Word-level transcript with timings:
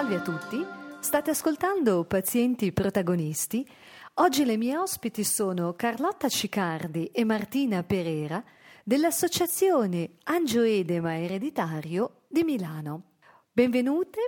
Salve 0.00 0.16
a 0.16 0.22
tutti, 0.22 0.66
state 0.98 1.28
ascoltando 1.28 2.04
Pazienti 2.04 2.72
Protagonisti. 2.72 3.68
Oggi 4.14 4.46
le 4.46 4.56
mie 4.56 4.78
ospiti 4.78 5.22
sono 5.24 5.74
Carlotta 5.74 6.26
Cicardi 6.26 7.08
e 7.08 7.22
Martina 7.24 7.82
Perera 7.82 8.42
dell'Associazione 8.82 10.12
Angioedema 10.24 11.18
Ereditario 11.18 12.22
di 12.28 12.44
Milano. 12.44 13.16
Benvenute. 13.52 14.20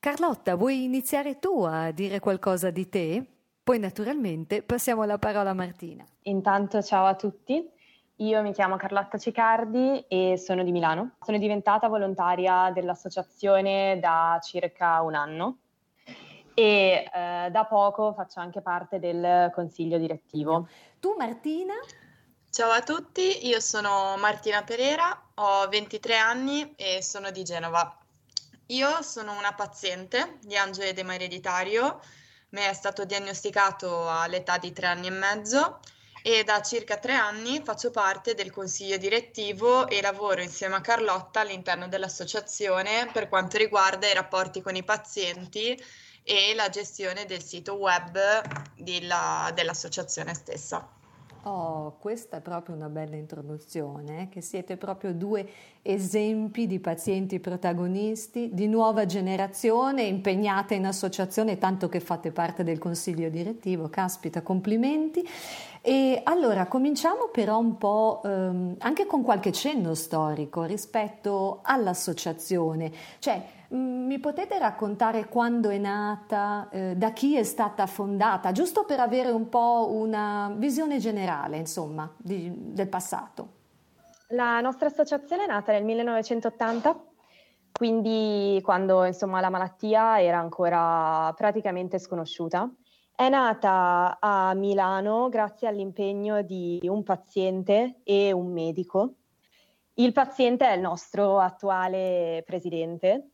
Carlotta, 0.00 0.56
vuoi 0.56 0.82
iniziare 0.82 1.38
tu 1.38 1.62
a 1.62 1.92
dire 1.92 2.18
qualcosa 2.18 2.70
di 2.70 2.88
te? 2.88 3.24
Poi 3.62 3.78
naturalmente 3.78 4.64
passiamo 4.64 5.04
la 5.04 5.18
parola 5.18 5.50
a 5.50 5.54
Martina. 5.54 6.04
Intanto 6.22 6.82
ciao 6.82 7.06
a 7.06 7.14
tutti. 7.14 7.64
Io 8.16 8.42
mi 8.42 8.52
chiamo 8.52 8.76
Carlotta 8.76 9.18
Cicardi 9.18 10.04
e 10.06 10.36
sono 10.36 10.62
di 10.62 10.70
Milano. 10.70 11.16
Sono 11.24 11.38
diventata 11.38 11.88
volontaria 11.88 12.70
dell'associazione 12.72 13.98
da 14.00 14.38
circa 14.42 15.00
un 15.00 15.14
anno 15.14 15.58
e 16.54 17.08
eh, 17.12 17.48
da 17.50 17.64
poco 17.64 18.12
faccio 18.12 18.38
anche 18.38 18.60
parte 18.60 18.98
del 18.98 19.50
consiglio 19.54 19.98
direttivo. 19.98 20.68
Tu 21.00 21.14
Martina? 21.16 21.74
Ciao 22.50 22.70
a 22.70 22.82
tutti, 22.82 23.46
io 23.46 23.60
sono 23.60 24.14
Martina 24.18 24.62
Pereira, 24.62 25.30
ho 25.36 25.66
23 25.68 26.16
anni 26.18 26.74
e 26.76 27.02
sono 27.02 27.30
di 27.30 27.42
Genova. 27.42 27.96
Io 28.66 29.02
sono 29.02 29.36
una 29.36 29.54
paziente 29.54 30.38
di 30.42 30.56
angioedema 30.56 31.14
ereditario, 31.14 31.98
mi 32.50 32.60
è 32.60 32.72
stato 32.74 33.06
diagnosticato 33.06 34.06
all'età 34.08 34.58
di 34.58 34.70
tre 34.72 34.86
anni 34.86 35.06
e 35.06 35.10
mezzo 35.10 35.80
e 36.22 36.44
da 36.44 36.62
circa 36.62 36.96
tre 36.96 37.14
anni 37.14 37.60
faccio 37.64 37.90
parte 37.90 38.34
del 38.34 38.52
consiglio 38.52 38.96
direttivo 38.96 39.88
e 39.88 40.00
lavoro 40.00 40.40
insieme 40.40 40.76
a 40.76 40.80
Carlotta 40.80 41.40
all'interno 41.40 41.88
dell'associazione 41.88 43.10
per 43.12 43.28
quanto 43.28 43.58
riguarda 43.58 44.08
i 44.08 44.14
rapporti 44.14 44.62
con 44.62 44.76
i 44.76 44.84
pazienti 44.84 45.76
e 46.22 46.54
la 46.54 46.68
gestione 46.68 47.26
del 47.26 47.42
sito 47.42 47.74
web 47.74 48.16
della, 48.76 49.50
dell'associazione 49.52 50.34
stessa. 50.34 51.01
Oh, 51.44 51.96
questa 51.98 52.36
è 52.36 52.40
proprio 52.40 52.76
una 52.76 52.88
bella 52.88 53.16
introduzione, 53.16 54.22
eh? 54.22 54.28
che 54.28 54.40
siete 54.40 54.76
proprio 54.76 55.12
due 55.12 55.44
esempi 55.82 56.68
di 56.68 56.78
pazienti 56.78 57.40
protagonisti 57.40 58.50
di 58.52 58.68
nuova 58.68 59.06
generazione, 59.06 60.02
impegnate 60.02 60.76
in 60.76 60.86
associazione, 60.86 61.58
tanto 61.58 61.88
che 61.88 61.98
fate 61.98 62.30
parte 62.30 62.62
del 62.62 62.78
consiglio 62.78 63.28
direttivo. 63.28 63.88
Caspita, 63.88 64.42
complimenti. 64.42 65.28
E 65.80 66.20
allora 66.22 66.66
cominciamo 66.66 67.28
però 67.32 67.58
un 67.58 67.76
po' 67.76 68.20
ehm, 68.24 68.76
anche 68.78 69.06
con 69.06 69.24
qualche 69.24 69.50
cenno 69.50 69.94
storico 69.94 70.62
rispetto 70.62 71.58
all'associazione. 71.64 72.92
Cioè, 73.18 73.42
mi 73.72 74.18
potete 74.18 74.58
raccontare 74.58 75.28
quando 75.28 75.70
è 75.70 75.78
nata, 75.78 76.68
eh, 76.70 76.94
da 76.94 77.12
chi 77.12 77.36
è 77.36 77.42
stata 77.42 77.86
fondata, 77.86 78.52
giusto 78.52 78.84
per 78.84 79.00
avere 79.00 79.30
un 79.30 79.48
po' 79.48 79.88
una 79.90 80.52
visione 80.56 80.98
generale, 80.98 81.56
insomma, 81.56 82.12
di, 82.18 82.52
del 82.54 82.88
passato? 82.88 83.60
La 84.28 84.60
nostra 84.60 84.88
associazione 84.88 85.44
è 85.44 85.46
nata 85.46 85.72
nel 85.72 85.84
1980, 85.84 87.04
quindi 87.72 88.60
quando 88.62 89.04
insomma, 89.04 89.40
la 89.40 89.50
malattia 89.50 90.20
era 90.20 90.38
ancora 90.38 91.32
praticamente 91.34 91.98
sconosciuta. 91.98 92.70
È 93.14 93.28
nata 93.28 94.18
a 94.20 94.54
Milano 94.54 95.28
grazie 95.28 95.68
all'impegno 95.68 96.42
di 96.42 96.80
un 96.84 97.02
paziente 97.02 98.00
e 98.04 98.32
un 98.32 98.52
medico. 98.52 99.14
Il 99.94 100.12
paziente 100.12 100.66
è 100.66 100.74
il 100.74 100.80
nostro 100.80 101.38
attuale 101.38 102.42
presidente, 102.46 103.31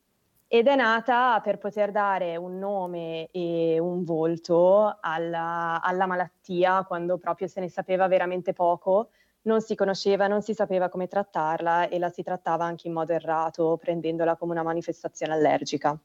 ed 0.51 0.67
è 0.67 0.75
nata 0.75 1.39
per 1.43 1.59
poter 1.59 1.91
dare 1.91 2.37
un 2.37 2.59
nome 2.59 3.29
e 3.31 3.79
un 3.79 4.03
volto 4.03 4.97
alla, 4.99 5.78
alla, 5.83 6.06
malattia 6.06 6.84
quando 6.84 7.19
proprio 7.19 7.47
se 7.49 7.61
ne 7.61 7.69
sapeva 7.69 8.09
veramente 8.09 8.55
poco, 8.55 9.11
non 9.43 9.61
si 9.61 9.75
conosceva, 9.75 10.27
non 10.27 10.41
si 10.41 10.55
sapeva 10.55 10.89
come 10.89 11.06
trattarla 11.06 11.89
e 11.89 11.99
la 11.99 12.09
si 12.09 12.22
trattava 12.22 12.65
anche 12.65 12.89
in 12.89 12.95
modo 12.95 13.12
errato, 13.12 13.77
prendendola 13.77 14.37
come 14.37 14.53
una 14.53 14.62
manifestazione 14.62 15.34
allergica. 15.34 15.99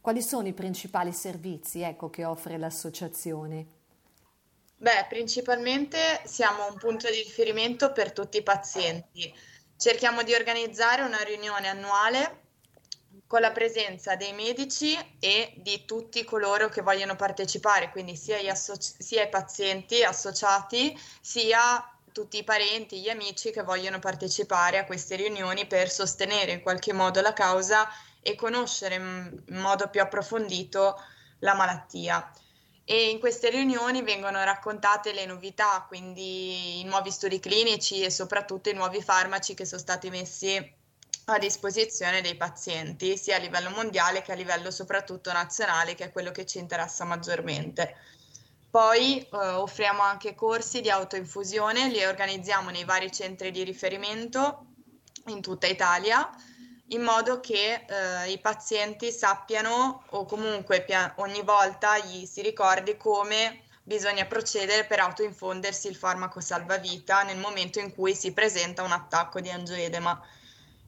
Quali 0.00 0.22
sono 0.22 0.46
i 0.46 0.52
principali 0.52 1.12
servizi 1.12 1.82
ecco, 1.82 2.08
che 2.08 2.24
offre 2.24 2.56
l'associazione? 2.56 3.66
Beh, 4.76 5.06
principalmente 5.08 5.98
siamo 6.22 6.68
un 6.70 6.78
punto 6.78 7.10
di 7.10 7.16
riferimento 7.16 7.90
per 7.90 8.12
tutti 8.12 8.38
i 8.38 8.44
pazienti. 8.44 9.34
Cerchiamo 9.76 10.22
di 10.22 10.34
organizzare 10.34 11.02
una 11.02 11.20
riunione 11.22 11.66
annuale 11.66 12.46
con 13.28 13.42
la 13.42 13.52
presenza 13.52 14.16
dei 14.16 14.32
medici 14.32 14.96
e 15.20 15.52
di 15.56 15.84
tutti 15.84 16.24
coloro 16.24 16.68
che 16.70 16.80
vogliono 16.80 17.14
partecipare, 17.14 17.90
quindi 17.90 18.16
sia 18.16 18.38
associ- 18.50 18.94
sia 18.98 19.22
i 19.22 19.28
pazienti 19.28 20.02
associati, 20.02 20.98
sia 21.20 21.86
tutti 22.10 22.38
i 22.38 22.42
parenti, 22.42 23.00
gli 23.00 23.10
amici 23.10 23.50
che 23.50 23.62
vogliono 23.62 23.98
partecipare 23.98 24.78
a 24.78 24.86
queste 24.86 25.14
riunioni 25.16 25.66
per 25.66 25.90
sostenere 25.90 26.52
in 26.52 26.62
qualche 26.62 26.94
modo 26.94 27.20
la 27.20 27.34
causa 27.34 27.86
e 28.22 28.34
conoscere 28.34 28.94
in 28.94 29.42
modo 29.48 29.88
più 29.90 30.00
approfondito 30.00 30.96
la 31.40 31.54
malattia. 31.54 32.32
E 32.82 33.10
in 33.10 33.20
queste 33.20 33.50
riunioni 33.50 34.00
vengono 34.00 34.42
raccontate 34.42 35.12
le 35.12 35.26
novità, 35.26 35.84
quindi 35.86 36.80
i 36.80 36.84
nuovi 36.84 37.10
studi 37.10 37.38
clinici 37.38 38.02
e 38.02 38.10
soprattutto 38.10 38.70
i 38.70 38.74
nuovi 38.74 39.02
farmaci 39.02 39.52
che 39.52 39.66
sono 39.66 39.82
stati 39.82 40.08
messi 40.08 40.76
a 41.32 41.38
disposizione 41.38 42.20
dei 42.20 42.36
pazienti, 42.36 43.16
sia 43.18 43.36
a 43.36 43.38
livello 43.38 43.70
mondiale 43.70 44.22
che 44.22 44.32
a 44.32 44.34
livello 44.34 44.70
soprattutto 44.70 45.32
nazionale, 45.32 45.94
che 45.94 46.04
è 46.04 46.12
quello 46.12 46.30
che 46.30 46.46
ci 46.46 46.58
interessa 46.58 47.04
maggiormente. 47.04 47.96
Poi 48.70 49.20
eh, 49.20 49.36
offriamo 49.36 50.02
anche 50.02 50.34
corsi 50.34 50.80
di 50.80 50.90
autoinfusione, 50.90 51.88
li 51.88 52.04
organizziamo 52.04 52.70
nei 52.70 52.84
vari 52.84 53.10
centri 53.12 53.50
di 53.50 53.62
riferimento 53.62 54.66
in 55.26 55.40
tutta 55.40 55.66
Italia, 55.66 56.28
in 56.88 57.02
modo 57.02 57.40
che 57.40 57.84
eh, 57.86 58.30
i 58.30 58.38
pazienti 58.38 59.10
sappiano 59.10 60.04
o 60.10 60.24
comunque 60.24 60.82
pia- 60.82 61.12
ogni 61.18 61.42
volta 61.42 61.98
gli 61.98 62.24
si 62.24 62.40
ricordi 62.40 62.96
come 62.96 63.64
bisogna 63.82 64.26
procedere 64.26 64.84
per 64.84 65.00
autoinfondersi 65.00 65.88
il 65.88 65.96
farmaco 65.96 66.40
salvavita 66.40 67.22
nel 67.22 67.38
momento 67.38 67.78
in 67.80 67.94
cui 67.94 68.14
si 68.14 68.32
presenta 68.32 68.82
un 68.82 68.92
attacco 68.92 69.40
di 69.40 69.50
angioedema 69.50 70.22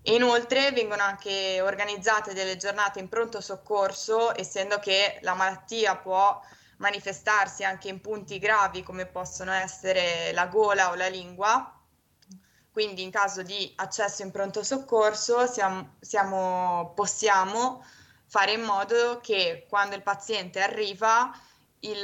Inoltre 0.04 0.72
vengono 0.72 1.02
anche 1.02 1.60
organizzate 1.60 2.32
delle 2.32 2.56
giornate 2.56 3.00
in 3.00 3.08
pronto 3.08 3.40
soccorso, 3.40 4.38
essendo 4.38 4.78
che 4.78 5.18
la 5.22 5.34
malattia 5.34 5.96
può 5.96 6.40
manifestarsi 6.78 7.64
anche 7.64 7.88
in 7.88 8.00
punti 8.00 8.38
gravi 8.38 8.82
come 8.82 9.04
possono 9.04 9.52
essere 9.52 10.32
la 10.32 10.46
gola 10.46 10.90
o 10.90 10.94
la 10.94 11.08
lingua. 11.08 11.74
Quindi 12.72 13.02
in 13.02 13.10
caso 13.10 13.42
di 13.42 13.70
accesso 13.76 14.22
in 14.22 14.30
pronto 14.30 14.62
soccorso 14.62 15.46
siamo, 15.46 15.96
siamo, 16.00 16.92
possiamo 16.94 17.84
fare 18.26 18.52
in 18.52 18.62
modo 18.62 19.20
che 19.20 19.66
quando 19.68 19.96
il 19.96 20.02
paziente 20.02 20.62
arriva 20.62 21.30
il, 21.80 22.00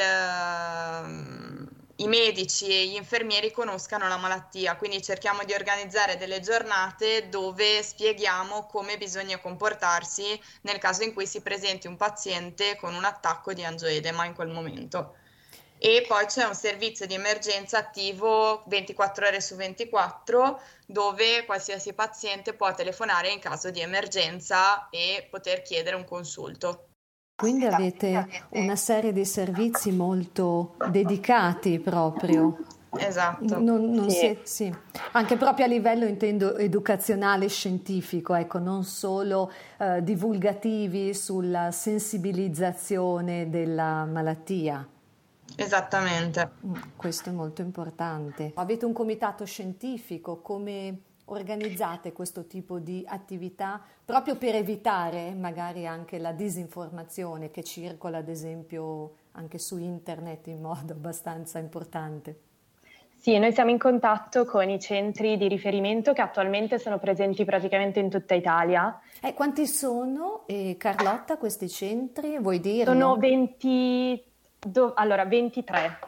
i 1.97 2.09
medici 2.09 2.67
e 2.67 2.87
gli 2.89 2.95
infermieri 2.95 3.51
conoscano 3.51 4.07
la 4.07 4.19
malattia, 4.19 4.77
quindi 4.77 5.03
cerchiamo 5.03 5.45
di 5.45 5.55
organizzare 5.55 6.19
delle 6.19 6.41
giornate 6.41 7.29
dove 7.31 7.83
spieghiamo 7.83 8.67
come 8.67 8.99
bisogna 8.99 9.39
comportarsi 9.39 10.39
nel 10.63 10.79
caso 10.79 11.05
in 11.05 11.15
cui 11.15 11.27
si 11.27 11.41
presenti 11.41 11.87
un 11.87 11.97
paziente 11.97 12.77
con 12.77 12.95
un 12.95 13.05
attacco 13.05 13.55
di 13.55 13.65
angioedema 13.65 14.27
in 14.27 14.35
quel 14.35 14.49
momento. 14.49 15.17
E 15.79 16.05
poi 16.07 16.27
c'è 16.27 16.45
un 16.45 16.55
servizio 16.55 17.07
di 17.07 17.15
emergenza 17.15 17.79
attivo 17.79 18.65
24 18.67 19.27
ore 19.27 19.41
su 19.41 19.57
24 19.57 20.61
dove 20.87 21.45
qualsiasi 21.45 21.93
paziente 21.93 22.55
può 22.55 22.75
telefonare 22.75 23.31
in 23.31 23.41
caso 23.41 23.71
di 23.71 23.81
emergenza 23.81 24.89
e 24.91 25.27
poter 25.31 25.63
chiedere 25.63 25.97
un 25.97 26.05
consulto. 26.05 26.96
Quindi 27.37 27.67
avete 27.67 28.27
una 28.53 28.77
serie 28.77 29.13
di 29.13 29.27
servizi 29.27 29.93
molto 29.93 30.75
dedicati 30.91 31.79
proprio. 31.79 32.57
Esatto. 32.97 33.61
Non, 33.61 33.91
non 33.91 34.09
sì. 34.09 34.39
Si, 34.43 34.65
sì. 34.65 34.75
Anche 35.13 35.37
proprio 35.37 35.67
a 35.67 35.69
livello, 35.69 36.07
intendo, 36.07 36.57
educazionale, 36.57 37.49
scientifico, 37.49 38.35
ecco, 38.35 38.59
non 38.59 38.85
solo 38.85 39.53
eh, 39.77 40.03
divulgativi 40.03 41.13
sulla 41.13 41.71
sensibilizzazione 41.73 43.51
della 43.51 44.07
malattia. 44.07 44.89
Esattamente. 45.57 46.51
Mm, 46.65 46.75
questo 46.97 47.29
è 47.29 47.33
molto 47.33 47.61
importante. 47.61 48.53
Avete 48.55 48.87
un 48.87 48.95
comitato 48.95 49.45
scientifico, 49.45 50.41
come 50.41 51.01
organizzate 51.27 52.13
questo 52.13 52.47
tipo 52.47 52.79
di 52.79 53.05
attività 53.07 53.83
proprio 54.05 54.37
per 54.37 54.55
evitare 54.55 55.35
magari 55.35 55.87
anche 55.87 56.19
la 56.19 56.33
disinformazione 56.33 57.51
che 57.51 57.65
circola 57.65 58.19
ad 58.19 58.29
esempio 58.29 59.15
anche 59.33 59.59
su 59.59 59.79
internet 59.79 60.47
in 60.47 60.61
modo 60.61 60.93
abbastanza 60.95 61.59
importante? 61.59 62.41
Sì, 63.19 63.39
noi 63.39 63.53
siamo 63.53 63.71
in 63.71 63.79
contatto 63.79 64.45
con 64.45 64.69
i 64.69 64.79
centri 64.79 65.37
di 65.37 65.49
riferimento 65.49 66.13
che 66.13 66.21
attualmente 66.21 66.79
sono 66.79 66.99
presenti 66.99 67.45
praticamente 67.45 67.99
in 67.99 68.09
tutta 68.09 68.35
Italia. 68.35 69.01
Eh, 69.21 69.35
quanti 69.35 69.67
sono, 69.67 70.45
eh, 70.47 70.77
Carlotta, 70.79 71.37
questi 71.37 71.69
centri? 71.69 72.39
Vuoi 72.39 72.61
dirlo? 72.61 72.93
Sono 72.93 73.17
20, 73.17 74.23
do, 74.61 74.93
allora, 74.95 75.25
23. 75.25 75.99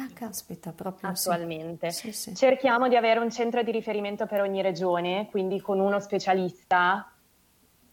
Ah, 0.00 0.08
caspita, 0.14 0.72
proprio 0.72 1.10
attualmente. 1.10 1.90
Sì. 1.90 2.12
Sì, 2.12 2.30
sì. 2.30 2.34
Cerchiamo 2.34 2.88
di 2.88 2.96
avere 2.96 3.20
un 3.20 3.30
centro 3.30 3.62
di 3.62 3.70
riferimento 3.70 4.24
per 4.26 4.40
ogni 4.40 4.62
regione, 4.62 5.28
quindi 5.30 5.60
con 5.60 5.78
uno 5.78 6.00
specialista 6.00 7.12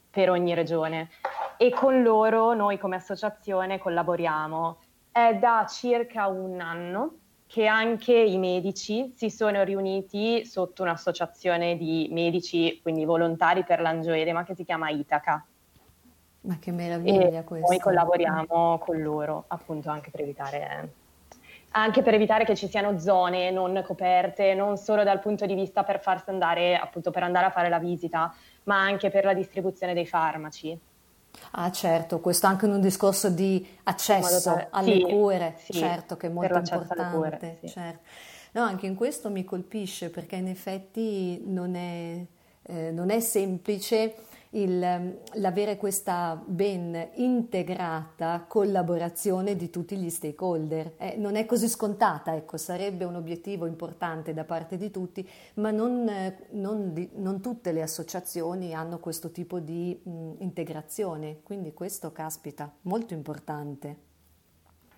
per 0.10 0.30
ogni 0.30 0.54
regione. 0.54 1.10
E 1.58 1.70
con 1.72 2.02
loro 2.02 2.54
noi 2.54 2.78
come 2.78 2.96
associazione 2.96 3.78
collaboriamo. 3.78 4.78
È 5.12 5.36
da 5.36 5.66
circa 5.70 6.28
un 6.28 6.62
anno 6.62 7.16
che 7.46 7.66
anche 7.66 8.14
i 8.14 8.38
medici 8.38 9.14
si 9.16 9.30
sono 9.30 9.64
riuniti 9.64 10.46
sotto 10.46 10.84
un'associazione 10.84 11.76
di 11.76 12.08
medici, 12.12 12.80
quindi 12.82 13.04
volontari 13.04 13.64
per 13.64 13.82
l'angioedema, 13.82 14.44
che 14.44 14.56
si 14.56 14.64
chiama 14.64 14.90
Itaca. 14.90 15.46
Ma 16.42 16.58
che 16.60 16.72
meraviglia 16.72 17.44
questo! 17.44 17.68
Noi 17.68 17.80
collaboriamo 17.80 18.78
con 18.78 19.02
loro 19.02 19.46
appunto 19.48 19.90
anche 19.90 20.10
per 20.12 20.22
evitare, 20.22 20.94
anche 21.82 22.02
per 22.02 22.14
evitare 22.16 22.44
che 22.44 22.56
ci 22.56 22.68
siano 22.68 22.98
zone 23.00 23.52
non 23.52 23.84
coperte, 23.86 24.54
non 24.56 24.78
solo 24.78 25.04
dal 25.04 25.20
punto 25.20 25.46
di 25.46 25.54
vista 25.54 25.84
per 25.84 26.00
farsi 26.02 26.30
andare, 26.30 26.76
appunto 26.76 27.12
per 27.12 27.24
andare 27.24 27.46
a 27.46 27.52
fare 27.52 27.70
la 27.70 27.78
visita, 27.78 28.34
ma 28.64 28.82
anche 28.82 29.10
per 29.10 29.26
la 29.26 29.34
distribuzione 29.34 29.94
dei 29.94 30.08
farmaci. 30.08 30.78
Ah 31.52 31.72
certo, 31.72 32.20
questo 32.20 32.48
anche 32.48 32.66
in 32.66 32.72
un 32.72 32.82
discorso 32.82 33.30
di 33.30 33.66
accesso 33.84 34.50
tale, 34.50 34.68
alle 34.72 34.94
sì, 34.94 35.02
cure, 35.02 35.56
sì, 35.58 35.74
certo 35.74 36.18
che 36.18 36.28
è 36.28 36.30
molto 36.32 36.58
importante. 36.58 37.16
Cure, 37.16 37.58
sì. 37.62 37.70
certo. 37.70 38.00
No, 38.54 38.64
anche 38.64 38.88
in 38.88 38.96
questo 38.96 39.30
mi 39.30 39.44
colpisce 39.44 40.10
perché 40.10 40.36
in 40.38 40.48
effetti 40.48 41.44
non 41.46 41.76
è, 41.76 42.26
eh, 42.64 42.92
non 42.92 43.12
è 43.12 43.20
semplice 43.20 44.16
il, 44.52 44.82
ehm, 44.82 45.18
l'avere 45.34 45.78
questa 45.78 46.42
ben 46.46 47.10
integrata 47.16 48.46
collaborazione 48.48 49.56
di 49.56 49.70
tutti 49.70 49.98
gli 49.98 50.10
stakeholder. 50.10 50.94
Eh, 50.98 51.16
non 51.18 51.36
è 51.36 51.46
così 51.46 51.68
scontata, 51.68 52.36
ecco, 52.36 52.58
sarebbe 52.58 53.06
un 53.06 53.16
obiettivo 53.16 53.66
importante 53.66 54.34
da 54.34 54.44
parte 54.44 54.78
di 54.78 54.92
tutti, 54.92 55.28
ma 55.56 55.72
non, 55.72 56.08
eh, 56.08 56.48
non, 56.52 57.10
non 57.16 57.42
tutte 57.42 57.72
le 57.72 57.82
associazioni 57.82 58.74
hanno 58.74 59.00
questo 59.00 59.32
tipo 59.32 59.60
di 59.60 60.00
mh, 60.02 60.36
integrazione, 60.40 61.40
quindi 61.44 61.74
questo 61.74 62.12
caspita, 62.12 62.72
molto 62.84 63.14
importante. 63.14 64.06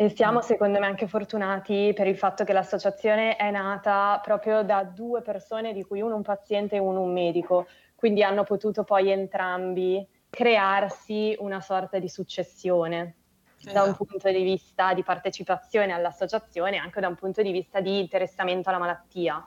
E 0.02 0.14
siamo 0.16 0.40
secondo 0.40 0.80
me 0.80 0.86
anche 0.86 1.08
fortunati 1.08 1.92
per 1.94 2.08
il 2.08 2.16
fatto 2.16 2.46
che 2.46 2.54
l'associazione 2.54 3.36
è 3.36 3.52
nata 3.52 4.22
proprio 4.24 4.64
da 4.64 4.84
due 4.84 5.22
persone, 5.22 5.74
di 5.74 5.84
cui 5.84 6.00
uno 6.00 6.16
un 6.16 6.22
paziente 6.22 6.78
e 6.78 6.80
uno 6.80 7.02
un 7.02 7.12
medico 7.12 7.68
quindi 8.00 8.24
hanno 8.24 8.46
potuto 8.46 8.86
poi 8.86 9.12
entrambi 9.12 10.08
crearsi 10.30 11.36
una 11.40 11.60
sorta 11.60 12.00
di 12.00 12.08
successione 12.08 13.16
esatto. 13.58 13.74
da 13.74 13.82
un 13.82 13.90
esatto. 13.90 14.06
punto 14.06 14.32
di 14.32 14.42
vista 14.42 14.94
di 14.94 15.04
partecipazione 15.04 15.92
all'associazione 15.92 16.78
e 16.78 16.80
anche 16.80 17.02
da 17.02 17.10
un 17.10 17.16
punto 17.16 17.42
di 17.42 17.52
vista 17.52 17.82
di 17.82 18.00
interessamento 18.00 18.70
alla 18.70 18.78
malattia. 18.78 19.46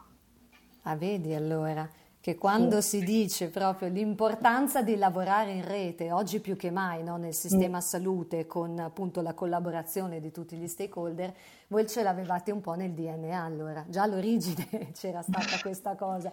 Ah, 0.82 0.96
vedi 0.96 1.32
allora 1.32 1.88
che 2.22 2.36
quando 2.36 2.80
sì. 2.80 2.98
si 2.98 3.04
dice 3.04 3.48
proprio 3.48 3.88
l'importanza 3.88 4.80
di 4.80 4.94
lavorare 4.94 5.50
in 5.50 5.66
rete, 5.66 6.12
oggi 6.12 6.38
più 6.38 6.54
che 6.54 6.70
mai 6.70 7.02
no, 7.02 7.16
nel 7.16 7.34
sistema 7.34 7.78
mm. 7.78 7.80
salute, 7.80 8.46
con 8.46 8.78
appunto 8.78 9.22
la 9.22 9.34
collaborazione 9.34 10.20
di 10.20 10.30
tutti 10.30 10.56
gli 10.56 10.68
stakeholder, 10.68 11.34
voi 11.66 11.88
ce 11.88 12.04
l'avevate 12.04 12.52
un 12.52 12.60
po' 12.60 12.74
nel 12.74 12.92
DNA 12.92 13.42
allora, 13.42 13.84
già 13.88 14.02
all'origine 14.02 14.92
c'era 14.94 15.20
stata 15.22 15.58
questa 15.60 15.96
cosa. 15.96 16.30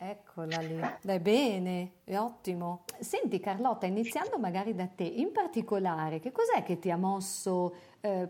Eccola 0.00 0.58
lì, 0.60 0.80
Beh, 1.02 1.18
bene, 1.18 1.92
è 2.04 2.16
ottimo. 2.16 2.84
Senti 3.00 3.40
Carlotta, 3.40 3.86
iniziando 3.86 4.38
magari 4.38 4.72
da 4.72 4.86
te, 4.86 5.02
in 5.02 5.32
particolare, 5.32 6.20
che 6.20 6.30
cos'è 6.30 6.62
che 6.62 6.78
ti 6.78 6.88
ha 6.88 6.96
mosso 6.96 7.74
eh, 8.00 8.28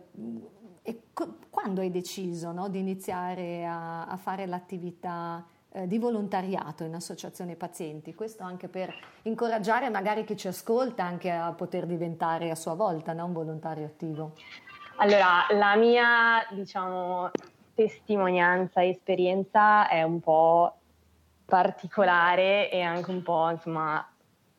e 0.80 1.02
co- 1.12 1.36
quando 1.50 1.82
hai 1.82 1.90
deciso 1.90 2.52
no, 2.52 2.70
di 2.70 2.78
iniziare 2.78 3.66
a, 3.66 4.06
a 4.06 4.16
fare 4.16 4.46
l'attività 4.46 5.44
eh, 5.70 5.86
di 5.86 5.98
volontariato 5.98 6.84
in 6.84 6.94
associazione 6.94 7.54
pazienti? 7.54 8.14
Questo 8.14 8.44
anche 8.44 8.68
per 8.68 8.94
incoraggiare 9.24 9.90
magari 9.90 10.24
chi 10.24 10.38
ci 10.38 10.48
ascolta 10.48 11.04
anche 11.04 11.30
a 11.30 11.52
poter 11.52 11.84
diventare 11.84 12.50
a 12.50 12.54
sua 12.54 12.72
volta 12.72 13.12
no, 13.12 13.26
un 13.26 13.34
volontario 13.34 13.84
attivo. 13.84 14.32
Allora, 14.96 15.46
la 15.50 15.76
mia, 15.76 16.46
diciamo, 16.50 17.30
testimonianza, 17.74 18.82
esperienza 18.82 19.86
è 19.86 20.02
un 20.02 20.18
po' 20.20 20.77
particolare 21.48 22.70
e 22.70 22.82
anche 22.82 23.10
un 23.10 23.22
po' 23.22 23.48
insomma 23.48 24.06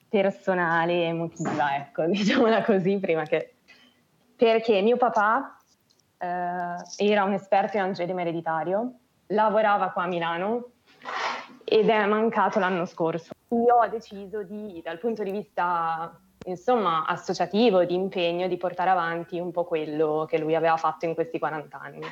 personale 0.09 0.93
e 0.93 1.03
emotiva, 1.03 1.75
ecco, 1.75 2.05
diciamola 2.09 2.63
così, 2.63 2.97
prima 2.97 3.23
che... 3.23 3.53
Perché 4.35 4.81
mio 4.81 4.97
papà 4.97 5.57
eh, 6.17 7.05
era 7.05 7.23
un 7.25 7.33
esperto 7.33 7.77
in 7.77 7.83
angioedema 7.83 8.21
ereditario, 8.21 8.93
lavorava 9.27 9.89
qua 9.91 10.03
a 10.03 10.07
Milano 10.07 10.71
ed 11.63 11.89
è 11.89 12.05
mancato 12.05 12.57
l'anno 12.57 12.85
scorso. 12.85 13.33
Io 13.49 13.75
ho 13.75 13.87
deciso 13.87 14.41
di, 14.43 14.81
dal 14.83 14.97
punto 14.97 15.21
di 15.21 15.31
vista 15.31 16.17
insomma 16.45 17.05
associativo, 17.05 17.83
di 17.83 17.93
impegno, 17.93 18.47
di 18.47 18.57
portare 18.57 18.89
avanti 18.89 19.39
un 19.39 19.51
po' 19.51 19.65
quello 19.65 20.25
che 20.27 20.39
lui 20.39 20.55
aveva 20.55 20.77
fatto 20.77 21.05
in 21.05 21.13
questi 21.13 21.37
40 21.37 21.79
anni. 21.79 22.07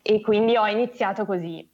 E 0.00 0.20
quindi 0.22 0.56
ho 0.56 0.66
iniziato 0.66 1.26
così, 1.26 1.67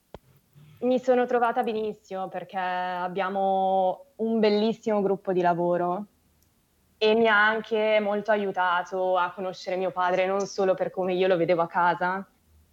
mi 0.84 0.98
sono 0.98 1.26
trovata 1.26 1.62
benissimo 1.62 2.28
perché 2.28 2.58
abbiamo 2.58 4.06
un 4.16 4.38
bellissimo 4.38 5.00
gruppo 5.00 5.32
di 5.32 5.40
lavoro 5.40 6.06
e 6.98 7.14
mi 7.14 7.26
ha 7.26 7.46
anche 7.46 7.98
molto 8.00 8.30
aiutato 8.30 9.16
a 9.16 9.32
conoscere 9.32 9.76
mio 9.76 9.90
padre 9.90 10.26
non 10.26 10.46
solo 10.46 10.74
per 10.74 10.90
come 10.90 11.14
io 11.14 11.26
lo 11.26 11.36
vedevo 11.36 11.62
a 11.62 11.66
casa, 11.66 12.26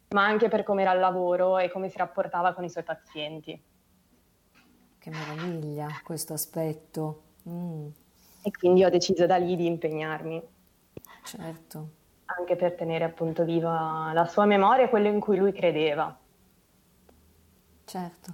ma 0.09 0.25
anche 0.25 0.49
per 0.49 0.63
come 0.63 0.81
era 0.81 0.91
al 0.91 0.99
lavoro 0.99 1.57
e 1.57 1.69
come 1.69 1.89
si 1.89 1.97
rapportava 1.97 2.53
con 2.53 2.63
i 2.63 2.69
suoi 2.69 2.83
pazienti. 2.83 3.61
Che 4.99 5.09
meraviglia 5.09 5.87
questo 6.03 6.33
aspetto. 6.33 7.23
Mm. 7.49 7.87
E 8.43 8.51
quindi 8.51 8.83
ho 8.83 8.89
deciso 8.89 9.25
da 9.25 9.37
lì 9.37 9.55
di 9.55 9.65
impegnarmi. 9.65 10.41
Certo. 11.23 11.89
Anche 12.25 12.55
per 12.55 12.75
tenere 12.75 13.05
appunto 13.05 13.43
viva 13.43 14.11
la 14.13 14.25
sua 14.25 14.45
memoria 14.45 14.85
e 14.85 14.89
quello 14.89 15.07
in 15.07 15.19
cui 15.19 15.37
lui 15.37 15.51
credeva. 15.51 16.20
Certo. 17.85 18.33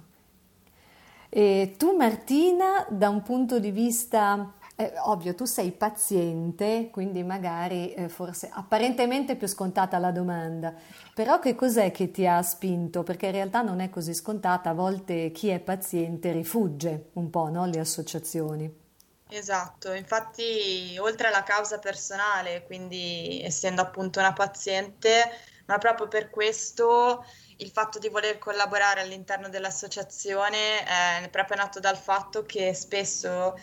E 1.30 1.74
tu 1.76 1.94
Martina, 1.96 2.86
da 2.88 3.08
un 3.10 3.22
punto 3.22 3.58
di 3.58 3.70
vista, 3.70 4.54
eh, 4.76 4.92
ovvio, 5.04 5.34
tu 5.34 5.44
sei 5.44 5.72
paziente, 5.72 6.88
quindi 6.90 7.22
magari 7.22 7.92
eh, 7.92 8.08
forse 8.08 8.48
apparentemente 8.50 9.36
più 9.36 9.46
scontata 9.46 9.98
la 9.98 10.10
domanda, 10.10 10.72
però 11.12 11.38
che 11.38 11.54
cos'è 11.54 11.90
che 11.90 12.10
ti 12.10 12.26
ha 12.26 12.40
spinto? 12.42 13.02
Perché 13.02 13.26
in 13.26 13.32
realtà 13.32 13.60
non 13.60 13.80
è 13.80 13.90
così 13.90 14.14
scontata, 14.14 14.70
a 14.70 14.74
volte 14.74 15.30
chi 15.32 15.48
è 15.48 15.58
paziente 15.58 16.32
rifugge 16.32 17.10
un 17.14 17.28
po' 17.28 17.48
no, 17.50 17.66
le 17.66 17.78
associazioni. 17.80 18.86
Esatto, 19.30 19.92
infatti 19.92 20.96
oltre 20.98 21.28
alla 21.28 21.42
causa 21.42 21.78
personale, 21.78 22.64
quindi 22.64 23.42
essendo 23.44 23.82
appunto 23.82 24.20
una 24.20 24.32
paziente, 24.32 25.30
ma 25.68 25.78
proprio 25.78 26.08
per 26.08 26.30
questo 26.30 27.24
il 27.58 27.70
fatto 27.70 27.98
di 27.98 28.08
voler 28.08 28.38
collaborare 28.38 29.00
all'interno 29.00 29.48
dell'associazione 29.48 30.84
è 30.84 31.28
proprio 31.30 31.56
nato 31.56 31.78
dal 31.78 31.96
fatto 31.96 32.44
che 32.44 32.72
spesso 32.74 33.54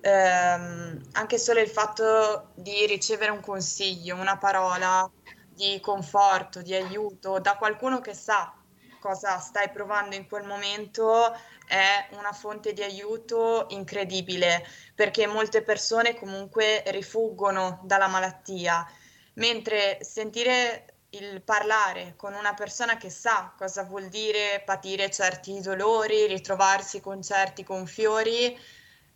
ehm, 0.00 1.08
anche 1.12 1.38
solo 1.38 1.60
il 1.60 1.68
fatto 1.68 2.52
di 2.54 2.86
ricevere 2.86 3.30
un 3.30 3.40
consiglio, 3.40 4.16
una 4.16 4.38
parola 4.38 5.08
di 5.48 5.78
conforto, 5.80 6.62
di 6.62 6.74
aiuto 6.74 7.38
da 7.38 7.56
qualcuno 7.56 8.00
che 8.00 8.14
sa 8.14 8.54
cosa 8.98 9.38
stai 9.38 9.68
provando 9.70 10.14
in 10.14 10.28
quel 10.28 10.44
momento 10.44 11.36
è 11.66 12.08
una 12.12 12.32
fonte 12.32 12.72
di 12.72 12.82
aiuto 12.82 13.66
incredibile 13.70 14.64
perché 14.94 15.26
molte 15.26 15.62
persone 15.62 16.14
comunque 16.14 16.84
rifuggono 16.86 17.80
dalla 17.82 18.06
malattia, 18.06 18.86
mentre 19.34 19.98
sentire 20.02 20.91
il 21.14 21.42
parlare 21.42 22.14
con 22.16 22.32
una 22.32 22.54
persona 22.54 22.96
che 22.96 23.10
sa 23.10 23.52
cosa 23.56 23.82
vuol 23.84 24.08
dire 24.08 24.62
patire 24.64 25.10
certi 25.10 25.60
dolori, 25.60 26.26
ritrovarsi 26.26 27.00
con 27.00 27.22
certi 27.22 27.64
gonfiori 27.64 28.58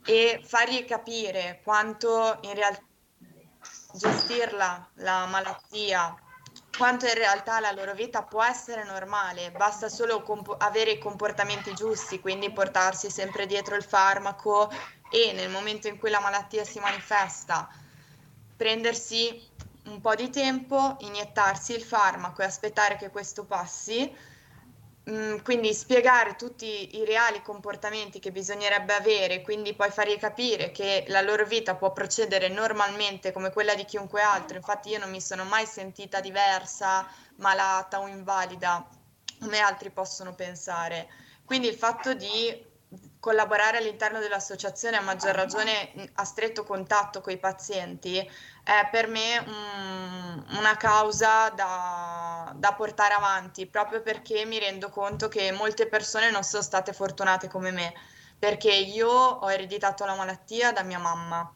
e 0.05 0.41
fargli 0.45 0.85
capire 0.85 1.61
quanto 1.65 2.39
in 2.43 2.55
realtà 2.55 2.85
gestirla 3.93 4.91
la 4.97 5.25
malattia, 5.27 6.15
quanto 6.77 7.07
in 7.07 7.15
realtà 7.15 7.61
la 7.61 7.73
loro 7.73 7.95
vita 7.95 8.23
può 8.23 8.45
essere 8.45 8.85
normale, 8.85 9.51
basta 9.53 9.89
solo 9.89 10.23
comp- 10.23 10.55
avere 10.59 10.93
i 10.93 10.99
comportamenti 10.99 11.73
giusti, 11.73 12.21
quindi 12.21 12.53
portarsi 12.53 13.11
sempre 13.11 13.47
dietro 13.47 13.75
il 13.75 13.83
farmaco 13.83 14.71
e 15.11 15.33
nel 15.33 15.49
momento 15.49 15.89
in 15.89 15.99
cui 15.99 16.11
la 16.11 16.21
malattia 16.21 16.65
si 16.65 16.79
manifesta, 16.79 17.69
prendersi 18.55 19.55
un 19.87 20.01
po' 20.01 20.15
di 20.15 20.31
tempo, 20.31 20.97
iniettarsi 21.01 21.75
il 21.75 21.83
farmaco 21.83 22.43
e 22.43 22.45
aspettare 22.45 22.97
che 22.97 23.11
questo 23.11 23.45
passi 23.45 24.13
Mm, 25.09 25.39
quindi 25.45 25.73
spiegare 25.73 26.35
tutti 26.35 26.97
i 26.97 27.05
reali 27.05 27.41
comportamenti 27.41 28.19
che 28.19 28.33
bisognerebbe 28.33 28.93
avere, 28.93 29.41
quindi 29.41 29.73
poi 29.73 29.89
fargli 29.93 30.19
capire 30.19 30.73
che 30.73 31.05
la 31.07 31.21
loro 31.21 31.45
vita 31.45 31.77
può 31.77 31.93
procedere 31.93 32.49
normalmente 32.49 33.31
come 33.31 33.53
quella 33.53 33.77
di 33.77 33.85
chiunque 33.85 34.21
altro. 34.21 34.57
Infatti 34.57 34.89
io 34.89 34.99
non 34.99 35.11
mi 35.11 35.21
sono 35.21 35.45
mai 35.45 35.65
sentita 35.65 36.19
diversa, 36.21 37.07
malata 37.37 38.01
o 38.01 38.09
invalida 38.09 38.85
come 39.39 39.61
altri 39.61 39.91
possono 39.91 40.35
pensare. 40.35 41.09
Quindi 41.45 41.69
il 41.69 41.77
fatto 41.77 42.13
di 42.13 42.65
collaborare 43.21 43.79
all'interno 43.79 44.19
dell'associazione 44.19 44.97
a 44.97 45.03
maggior 45.03 45.37
ragione 45.37 46.11
a 46.15 46.25
stretto 46.25 46.65
contatto 46.65 47.21
con 47.21 47.33
i 47.33 47.39
pazienti 47.39 48.29
è 48.67 48.89
per 48.91 49.07
me 49.07 49.39
un, 49.39 50.45
una 50.59 50.77
causa 50.77 51.51
da, 51.51 52.53
da, 52.57 52.75
portare 52.75 53.15
avanti 53.15 53.69
proprio 53.69 54.03
perché 54.03 54.45
mi 54.45 54.59
rendo 54.59 54.91
conto 54.91 55.29
che 55.29 55.53
molte 55.53 55.87
persone 55.87 56.33
non 56.33 56.43
sono 56.43 56.65
state 56.65 56.93
fortunate 56.93 57.47
come 57.47 57.71
me 57.71 57.95
perché 58.37 58.73
io 58.73 59.09
ho 59.09 59.49
ereditato 59.53 60.05
la 60.05 60.17
malattia 60.17 60.73
da 60.73 60.83
mia 60.83 60.99
mamma 60.99 61.49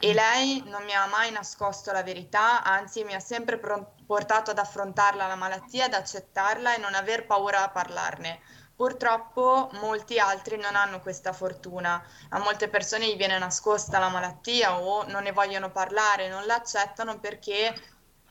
e 0.00 0.14
lei 0.14 0.62
non 0.64 0.82
mi 0.84 0.94
ha 0.94 1.04
mai 1.06 1.30
nascosto 1.30 1.92
la 1.92 2.02
verità, 2.02 2.62
anzi 2.62 3.04
mi 3.04 3.14
ha 3.14 3.20
sempre 3.20 3.58
portato 4.06 4.50
ad 4.50 4.58
affrontarla 4.58 5.26
la 5.26 5.36
malattia, 5.36 5.86
ad 5.86 5.94
accettarla 5.94 6.74
e 6.74 6.78
non 6.78 6.94
aver 6.94 7.26
paura 7.26 7.64
a 7.64 7.70
parlarne 7.70 8.40
Purtroppo 8.76 9.70
molti 9.80 10.18
altri 10.18 10.58
non 10.58 10.76
hanno 10.76 11.00
questa 11.00 11.32
fortuna, 11.32 12.04
a 12.28 12.38
molte 12.38 12.68
persone 12.68 13.08
gli 13.08 13.16
viene 13.16 13.38
nascosta 13.38 13.98
la 13.98 14.10
malattia 14.10 14.78
o 14.78 15.02
non 15.08 15.22
ne 15.22 15.32
vogliono 15.32 15.70
parlare, 15.70 16.28
non 16.28 16.44
l'accettano 16.44 17.18
perché 17.18 17.74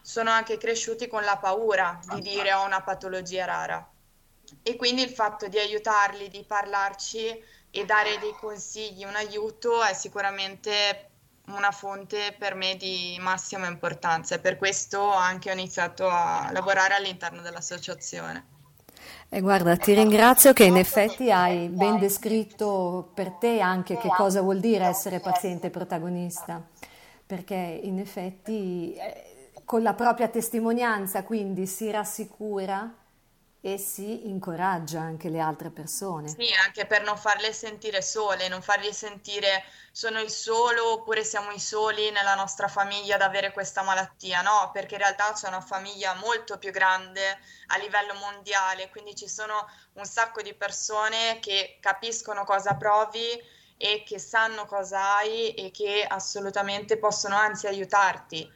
sono 0.02 0.30
anche 0.30 0.58
cresciuti 0.58 1.08
con 1.08 1.24
la 1.24 1.38
paura 1.38 2.00
di 2.14 2.22
dire 2.22 2.54
ho 2.54 2.64
una 2.64 2.84
patologia 2.84 3.46
rara. 3.46 3.90
E 4.62 4.76
quindi 4.76 5.02
il 5.02 5.10
fatto 5.10 5.48
di 5.48 5.58
aiutarli, 5.58 6.30
di 6.30 6.44
parlarci 6.44 7.44
e 7.72 7.86
dare 7.86 8.20
dei 8.20 8.36
consigli, 8.40 9.04
un 9.04 9.16
aiuto 9.16 9.82
è 9.84 9.96
sicuramente 9.96 11.10
una 11.48 11.72
fonte 11.72 12.36
per 12.38 12.54
me 12.54 12.76
di 12.76 13.18
massima 13.20 13.66
importanza 13.66 14.36
e 14.36 14.40
per 14.40 14.58
questo 14.58 15.12
anche 15.12 15.50
ho 15.50 15.54
iniziato 15.54 16.08
a 16.08 16.50
lavorare 16.52 16.94
all'interno 16.94 17.42
dell'associazione. 17.42 18.55
E 19.28 19.42
guarda, 19.42 19.76
ti 19.76 19.94
ringrazio 19.94 20.54
che 20.54 20.64
in 20.64 20.78
effetti 20.78 21.32
hai 21.32 21.68
ben 21.68 22.00
descritto 22.00 23.12
per 23.14 23.32
te 23.32 23.60
anche 23.60 23.98
che 23.98 24.08
cosa 24.10 24.42
vuol 24.42 24.60
dire 24.60 24.86
essere 24.86 25.20
paziente 25.20 25.70
protagonista, 25.70 26.62
perché 27.26 27.56
in 27.56 28.00
effetti 28.00 28.94
eh, 28.94 29.52
con 29.66 29.82
la 29.82 29.94
propria 29.94 30.28
testimonianza 30.28 31.24
quindi 31.24 31.66
si 31.66 31.90
rassicura 31.90 32.94
e 33.66 33.80
si 33.80 34.28
incoraggia 34.30 35.00
anche 35.00 35.28
le 35.30 35.40
altre 35.40 35.72
persone. 35.72 36.28
Sì, 36.28 36.54
anche 36.64 36.86
per 36.86 37.02
non 37.02 37.18
farle 37.18 37.52
sentire 37.52 38.04
sole, 38.04 38.48
non 38.48 38.62
fargli 38.62 38.92
sentire 38.92 39.64
sono 39.92 40.22
il 40.22 40.30
solo 40.30 40.92
oppure 40.92 41.24
siamo 41.24 41.50
i 41.50 41.60
soli 41.60 42.12
nella 42.12 42.36
nostra 42.36 42.68
famiglia 42.68 43.16
ad 43.16 43.24
avere 43.24 43.52
questa 43.52 43.82
malattia, 43.82 44.44
no, 44.44 44.70
perché 44.72 44.94
in 44.94 45.02
realtà 45.02 45.34
c'è 45.34 45.48
una 45.48 45.62
famiglia 45.62 46.14
molto 46.14 46.60
più 46.60 46.70
grande 46.70 47.40
a 47.70 47.78
livello 47.78 48.14
mondiale, 48.14 48.92
quindi 48.92 49.16
ci 49.16 49.28
sono 49.28 49.68
un 49.94 50.06
sacco 50.06 50.44
di 50.44 50.54
persone 50.54 51.40
che 51.40 51.80
capiscono 51.82 52.44
cosa 52.44 52.76
provi 52.76 53.20
e 53.78 54.04
che 54.06 54.20
sanno 54.20 54.68
cosa 54.68 55.16
hai 55.16 55.56
e 55.56 55.72
che 55.72 56.06
assolutamente 56.08 57.00
possono 57.00 57.36
anzi 57.36 57.66
aiutarti 57.66 58.48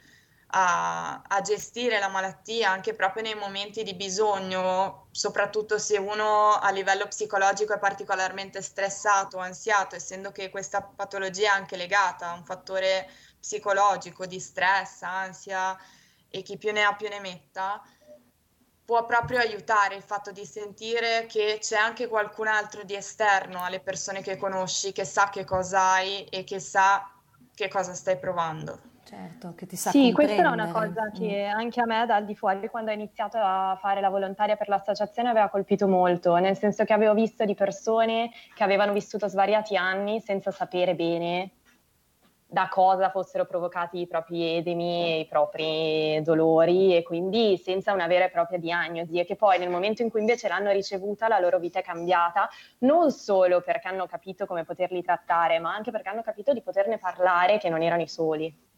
a, 0.50 1.22
a, 1.22 1.40
gestire 1.42 1.98
la 1.98 2.08
malattia 2.08 2.70
anche 2.70 2.94
proprio 2.94 3.22
nei 3.22 3.34
momenti 3.34 3.82
di 3.82 3.94
bisogno, 3.94 5.08
soprattutto 5.10 5.78
se 5.78 5.98
uno 5.98 6.54
a 6.54 6.70
livello 6.70 7.06
psicologico 7.06 7.72
è 7.72 7.78
particolarmente 7.78 8.62
stressato 8.62 9.36
o 9.36 9.40
ansiato, 9.40 9.96
essendo 9.96 10.32
che 10.32 10.50
questa 10.50 10.82
patologia 10.82 11.52
è 11.52 11.56
anche 11.56 11.76
legata 11.76 12.30
a 12.30 12.34
un 12.34 12.44
fattore 12.44 13.08
psicologico 13.38 14.26
di 14.26 14.40
stress, 14.40 15.02
ansia 15.02 15.76
e 16.28 16.42
chi 16.42 16.58
più 16.58 16.72
ne 16.72 16.82
ha 16.82 16.94
più 16.94 17.08
ne 17.08 17.20
metta, 17.20 17.82
può 18.84 19.06
proprio 19.06 19.38
aiutare 19.38 19.94
il 19.94 20.02
fatto 20.02 20.32
di 20.32 20.44
sentire 20.44 21.26
che 21.26 21.58
c'è 21.60 21.76
anche 21.76 22.08
qualcun 22.08 22.48
altro 22.48 22.82
di 22.82 22.96
esterno 22.96 23.62
alle 23.62 23.80
persone 23.80 24.20
che 24.20 24.36
conosci, 24.36 24.90
che 24.90 25.04
sa 25.04 25.28
che 25.28 25.44
cosa 25.44 25.92
hai 25.92 26.24
e 26.24 26.42
che 26.42 26.58
sa 26.58 27.08
che 27.54 27.68
cosa 27.68 27.94
stai 27.94 28.18
provando. 28.18 28.89
Certo, 29.10 29.54
che 29.56 29.66
ti 29.66 29.74
sa 29.74 29.90
Sì, 29.90 30.12
questa 30.12 30.40
è 30.40 30.46
una 30.46 30.70
cosa 30.70 31.10
che 31.10 31.50
mm. 31.52 31.58
anche 31.58 31.80
a 31.80 31.84
me 31.84 32.06
dal 32.06 32.24
di 32.24 32.36
fuori, 32.36 32.68
quando 32.68 32.92
ho 32.92 32.94
iniziato 32.94 33.38
a 33.38 33.76
fare 33.80 34.00
la 34.00 34.08
volontaria 34.08 34.54
per 34.54 34.68
l'associazione, 34.68 35.28
aveva 35.28 35.48
colpito 35.48 35.88
molto, 35.88 36.36
nel 36.36 36.56
senso 36.56 36.84
che 36.84 36.92
avevo 36.92 37.12
visto 37.12 37.44
di 37.44 37.56
persone 37.56 38.30
che 38.54 38.62
avevano 38.62 38.92
vissuto 38.92 39.26
svariati 39.26 39.76
anni 39.76 40.20
senza 40.20 40.52
sapere 40.52 40.94
bene 40.94 41.54
da 42.46 42.68
cosa 42.68 43.10
fossero 43.10 43.46
provocati 43.46 44.00
i 44.00 44.06
propri 44.06 44.56
edemi 44.56 45.04
e 45.04 45.18
i 45.20 45.26
propri 45.26 46.20
dolori 46.22 46.96
e 46.96 47.02
quindi 47.02 47.56
senza 47.56 47.92
una 47.92 48.06
vera 48.06 48.26
e 48.26 48.30
propria 48.30 48.58
diagnosi 48.58 49.18
e 49.18 49.24
che 49.24 49.34
poi 49.34 49.58
nel 49.58 49.70
momento 49.70 50.02
in 50.02 50.10
cui 50.10 50.20
invece 50.20 50.46
l'hanno 50.46 50.70
ricevuta 50.70 51.26
la 51.26 51.40
loro 51.40 51.58
vita 51.58 51.80
è 51.80 51.82
cambiata, 51.82 52.48
non 52.78 53.10
solo 53.10 53.60
perché 53.60 53.88
hanno 53.88 54.06
capito 54.06 54.46
come 54.46 54.64
poterli 54.64 55.02
trattare, 55.02 55.58
ma 55.58 55.74
anche 55.74 55.90
perché 55.90 56.10
hanno 56.10 56.22
capito 56.22 56.52
di 56.52 56.62
poterne 56.62 56.98
parlare 56.98 57.58
che 57.58 57.68
non 57.68 57.82
erano 57.82 58.02
i 58.02 58.08
soli. 58.08 58.68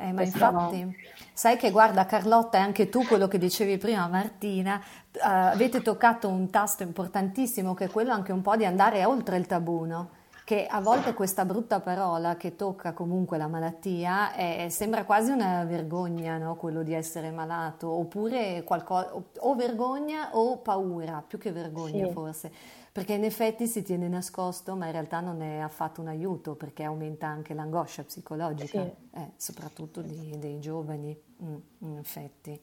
Eh, 0.00 0.12
ma 0.12 0.22
infatti, 0.22 0.84
no. 0.84 0.92
sai 1.32 1.56
che 1.56 1.72
guarda 1.72 2.06
Carlotta 2.06 2.58
e 2.58 2.60
anche 2.60 2.88
tu 2.88 3.04
quello 3.04 3.26
che 3.26 3.36
dicevi 3.36 3.78
prima 3.78 4.06
Martina, 4.06 4.80
uh, 5.12 5.18
avete 5.20 5.82
toccato 5.82 6.28
un 6.28 6.48
tasto 6.50 6.84
importantissimo 6.84 7.74
che 7.74 7.86
è 7.86 7.90
quello 7.90 8.12
anche 8.12 8.30
un 8.30 8.40
po' 8.40 8.54
di 8.54 8.64
andare 8.64 9.04
oltre 9.04 9.36
il 9.38 9.46
tabù, 9.46 9.84
no? 9.84 10.10
che 10.48 10.66
a 10.66 10.80
volte 10.80 11.12
questa 11.12 11.44
brutta 11.44 11.80
parola 11.80 12.36
che 12.36 12.56
tocca 12.56 12.92
comunque 12.92 13.36
la 13.36 13.48
malattia 13.48 14.32
è, 14.32 14.68
sembra 14.70 15.04
quasi 15.04 15.30
una 15.30 15.64
vergogna, 15.64 16.38
no? 16.38 16.54
quello 16.54 16.82
di 16.82 16.94
essere 16.94 17.30
malato, 17.30 17.90
oppure 17.90 18.62
qualcosa, 18.64 19.10
o 19.40 19.54
vergogna 19.54 20.30
o 20.32 20.56
paura, 20.56 21.22
più 21.26 21.36
che 21.36 21.52
vergogna 21.52 22.06
sì. 22.06 22.12
forse 22.12 22.52
perché 22.98 23.12
in 23.12 23.22
effetti 23.22 23.68
si 23.68 23.84
tiene 23.84 24.08
nascosto, 24.08 24.74
ma 24.74 24.86
in 24.86 24.92
realtà 24.92 25.20
non 25.20 25.40
è 25.40 25.58
affatto 25.58 26.00
un 26.00 26.08
aiuto, 26.08 26.56
perché 26.56 26.82
aumenta 26.82 27.28
anche 27.28 27.54
l'angoscia 27.54 28.02
psicologica, 28.02 28.82
sì. 28.82 29.18
eh, 29.20 29.30
soprattutto 29.36 30.02
di, 30.02 30.36
dei 30.36 30.58
giovani, 30.58 31.16
mm, 31.40 31.56
in 31.78 31.96
effetti. 31.98 32.60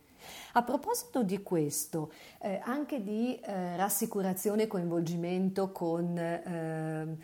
A 0.54 0.62
proposito 0.64 1.24
di 1.24 1.42
questo, 1.42 2.12
eh, 2.42 2.60
anche 2.66 3.02
di 3.02 3.40
eh, 3.40 3.78
rassicurazione 3.78 4.64
e 4.64 4.68
coinvolgimento 4.68 5.72
con, 5.72 6.18
eh, 6.18 7.18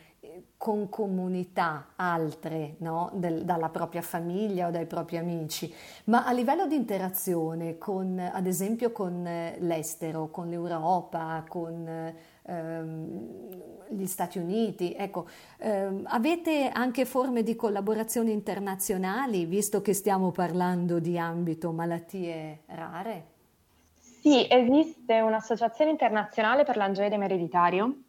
con 0.55 0.87
comunità 0.87 1.87
altre, 1.97 2.75
no? 2.77 3.11
Del, 3.13 3.43
dalla 3.43 3.67
propria 3.67 4.01
famiglia 4.01 4.67
o 4.67 4.71
dai 4.71 4.85
propri 4.85 5.17
amici, 5.17 5.73
ma 6.05 6.25
a 6.25 6.31
livello 6.31 6.65
di 6.65 6.75
interazione 6.75 7.77
con, 7.77 8.17
ad 8.17 8.45
esempio, 8.45 8.93
con 8.93 9.27
eh, 9.27 9.57
l'estero, 9.59 10.29
con 10.29 10.47
l'Europa, 10.47 11.43
con 11.45 12.29
ehm, 12.43 13.89
gli 13.89 14.05
Stati 14.05 14.39
Uniti. 14.39 14.93
Ecco, 14.93 15.27
ehm, 15.57 16.03
avete 16.05 16.69
anche 16.73 17.05
forme 17.05 17.43
di 17.43 17.55
collaborazione 17.55 18.31
internazionali, 18.31 19.45
visto 19.45 19.81
che 19.81 19.93
stiamo 19.93 20.31
parlando 20.31 20.99
di 20.99 21.17
ambito 21.17 21.71
malattie 21.71 22.61
rare? 22.67 23.25
Sì, 23.99 24.45
esiste 24.49 25.19
un'associazione 25.19 25.91
internazionale 25.91 26.63
per 26.63 26.77
l'angioedema 26.77 27.25
ereditario 27.25 28.03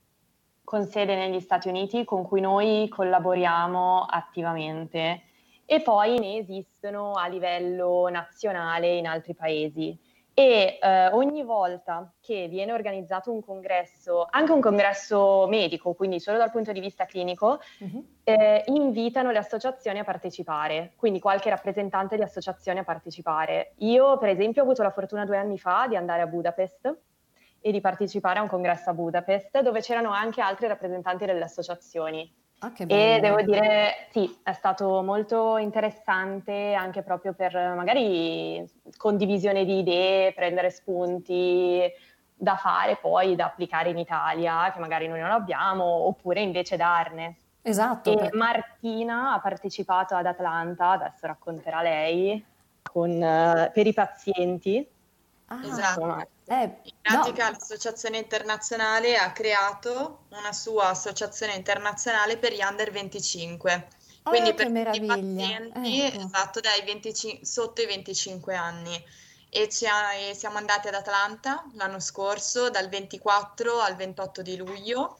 con 0.62 0.86
sede 0.86 1.16
negli 1.16 1.40
Stati 1.40 1.68
Uniti 1.68 2.04
con 2.04 2.22
cui 2.22 2.40
noi 2.40 2.88
collaboriamo 2.88 4.06
attivamente 4.08 5.22
e 5.64 5.80
poi 5.80 6.18
ne 6.18 6.36
esistono 6.36 7.12
a 7.12 7.26
livello 7.28 8.08
nazionale 8.10 8.96
in 8.96 9.06
altri 9.06 9.34
paesi 9.34 9.98
e 10.34 10.78
eh, 10.80 11.08
ogni 11.08 11.42
volta 11.42 12.10
che 12.20 12.48
viene 12.48 12.72
organizzato 12.72 13.30
un 13.30 13.42
congresso, 13.42 14.26
anche 14.30 14.52
un 14.52 14.60
congresso 14.60 15.46
medico, 15.46 15.92
quindi 15.92 16.20
solo 16.20 16.38
dal 16.38 16.50
punto 16.50 16.72
di 16.72 16.80
vista 16.80 17.04
clinico, 17.04 17.60
uh-huh. 17.78 18.06
eh, 18.24 18.62
invitano 18.66 19.30
le 19.30 19.38
associazioni 19.38 19.98
a 19.98 20.04
partecipare, 20.04 20.92
quindi 20.96 21.20
qualche 21.20 21.50
rappresentante 21.50 22.16
di 22.16 22.22
associazione 22.22 22.80
a 22.80 22.84
partecipare. 22.84 23.74
Io, 23.78 24.16
per 24.16 24.30
esempio, 24.30 24.62
ho 24.62 24.64
avuto 24.64 24.82
la 24.82 24.90
fortuna 24.90 25.26
due 25.26 25.36
anni 25.36 25.58
fa 25.58 25.86
di 25.86 25.96
andare 25.96 26.22
a 26.22 26.26
Budapest 26.26 26.96
e 27.60 27.70
di 27.70 27.80
partecipare 27.80 28.38
a 28.38 28.42
un 28.42 28.48
congresso 28.48 28.90
a 28.90 28.94
Budapest 28.94 29.60
dove 29.60 29.80
c'erano 29.80 30.10
anche 30.10 30.40
altri 30.40 30.66
rappresentanti 30.66 31.26
delle 31.26 31.44
associazioni. 31.44 32.41
Ah, 32.64 32.70
e 32.86 33.18
devo 33.20 33.42
dire, 33.42 34.06
sì, 34.12 34.38
è 34.44 34.52
stato 34.52 35.02
molto 35.02 35.56
interessante 35.56 36.74
anche 36.74 37.02
proprio 37.02 37.32
per 37.32 37.52
magari 37.74 38.64
condivisione 38.96 39.64
di 39.64 39.80
idee, 39.80 40.32
prendere 40.32 40.70
spunti 40.70 41.82
da 42.32 42.54
fare 42.54 42.98
poi, 43.00 43.34
da 43.34 43.46
applicare 43.46 43.90
in 43.90 43.98
Italia, 43.98 44.70
che 44.72 44.78
magari 44.78 45.08
noi 45.08 45.18
non 45.18 45.32
abbiamo, 45.32 45.82
oppure 45.84 46.40
invece 46.40 46.76
darne. 46.76 47.36
Esatto. 47.62 48.16
E 48.16 48.30
Martina 48.32 49.32
ha 49.32 49.40
partecipato 49.40 50.14
ad 50.14 50.26
Atlanta, 50.26 50.90
adesso 50.90 51.26
racconterà 51.26 51.82
lei, 51.82 52.44
con, 52.80 53.10
uh, 53.10 53.72
per 53.72 53.86
i 53.88 53.92
pazienti. 53.92 54.88
Ah, 55.46 55.60
esatto. 55.64 56.28
Eh, 56.46 56.62
in 56.82 56.94
pratica 57.00 57.44
no. 57.44 57.50
l'associazione 57.52 58.18
internazionale 58.18 59.16
ha 59.16 59.32
creato 59.32 60.24
una 60.30 60.52
sua 60.52 60.88
associazione 60.88 61.54
internazionale 61.54 62.38
per 62.38 62.52
gli 62.52 62.62
under 62.62 62.90
25. 62.90 63.88
Quindi 64.22 64.50
oh, 64.50 64.54
per 64.54 64.68
i 64.68 65.04
pazienti 65.04 66.02
ecco. 66.02 66.24
esatto, 66.26 66.60
dai 66.60 66.82
25, 66.84 67.44
sotto 67.44 67.82
i 67.82 67.86
25 67.86 68.54
anni. 68.54 69.04
E, 69.48 69.68
ha, 69.86 70.14
e 70.14 70.34
siamo 70.34 70.56
andati 70.56 70.88
ad 70.88 70.94
Atlanta 70.94 71.64
l'anno 71.74 72.00
scorso 72.00 72.70
dal 72.70 72.88
24 72.88 73.80
al 73.80 73.96
28 73.96 74.40
di 74.40 74.56
luglio 74.56 75.18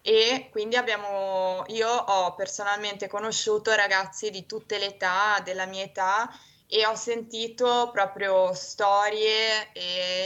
e 0.00 0.48
quindi 0.52 0.76
abbiamo, 0.76 1.64
io 1.68 1.88
ho 1.88 2.34
personalmente 2.34 3.08
conosciuto 3.08 3.74
ragazzi 3.74 4.30
di 4.30 4.44
tutte 4.44 4.78
le 4.78 4.88
età, 4.88 5.40
della 5.42 5.64
mia 5.64 5.82
età 5.82 6.30
e 6.74 6.84
ho 6.86 6.96
sentito 6.96 7.90
proprio 7.92 8.52
storie, 8.52 9.70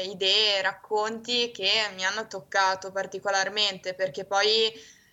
idee, 0.07 0.63
racconti 0.63 1.51
che 1.51 1.91
mi 1.95 2.07
hanno 2.07 2.27
toccato 2.27 2.91
particolarmente 2.91 3.93
perché 3.93 4.25
poi 4.25 4.73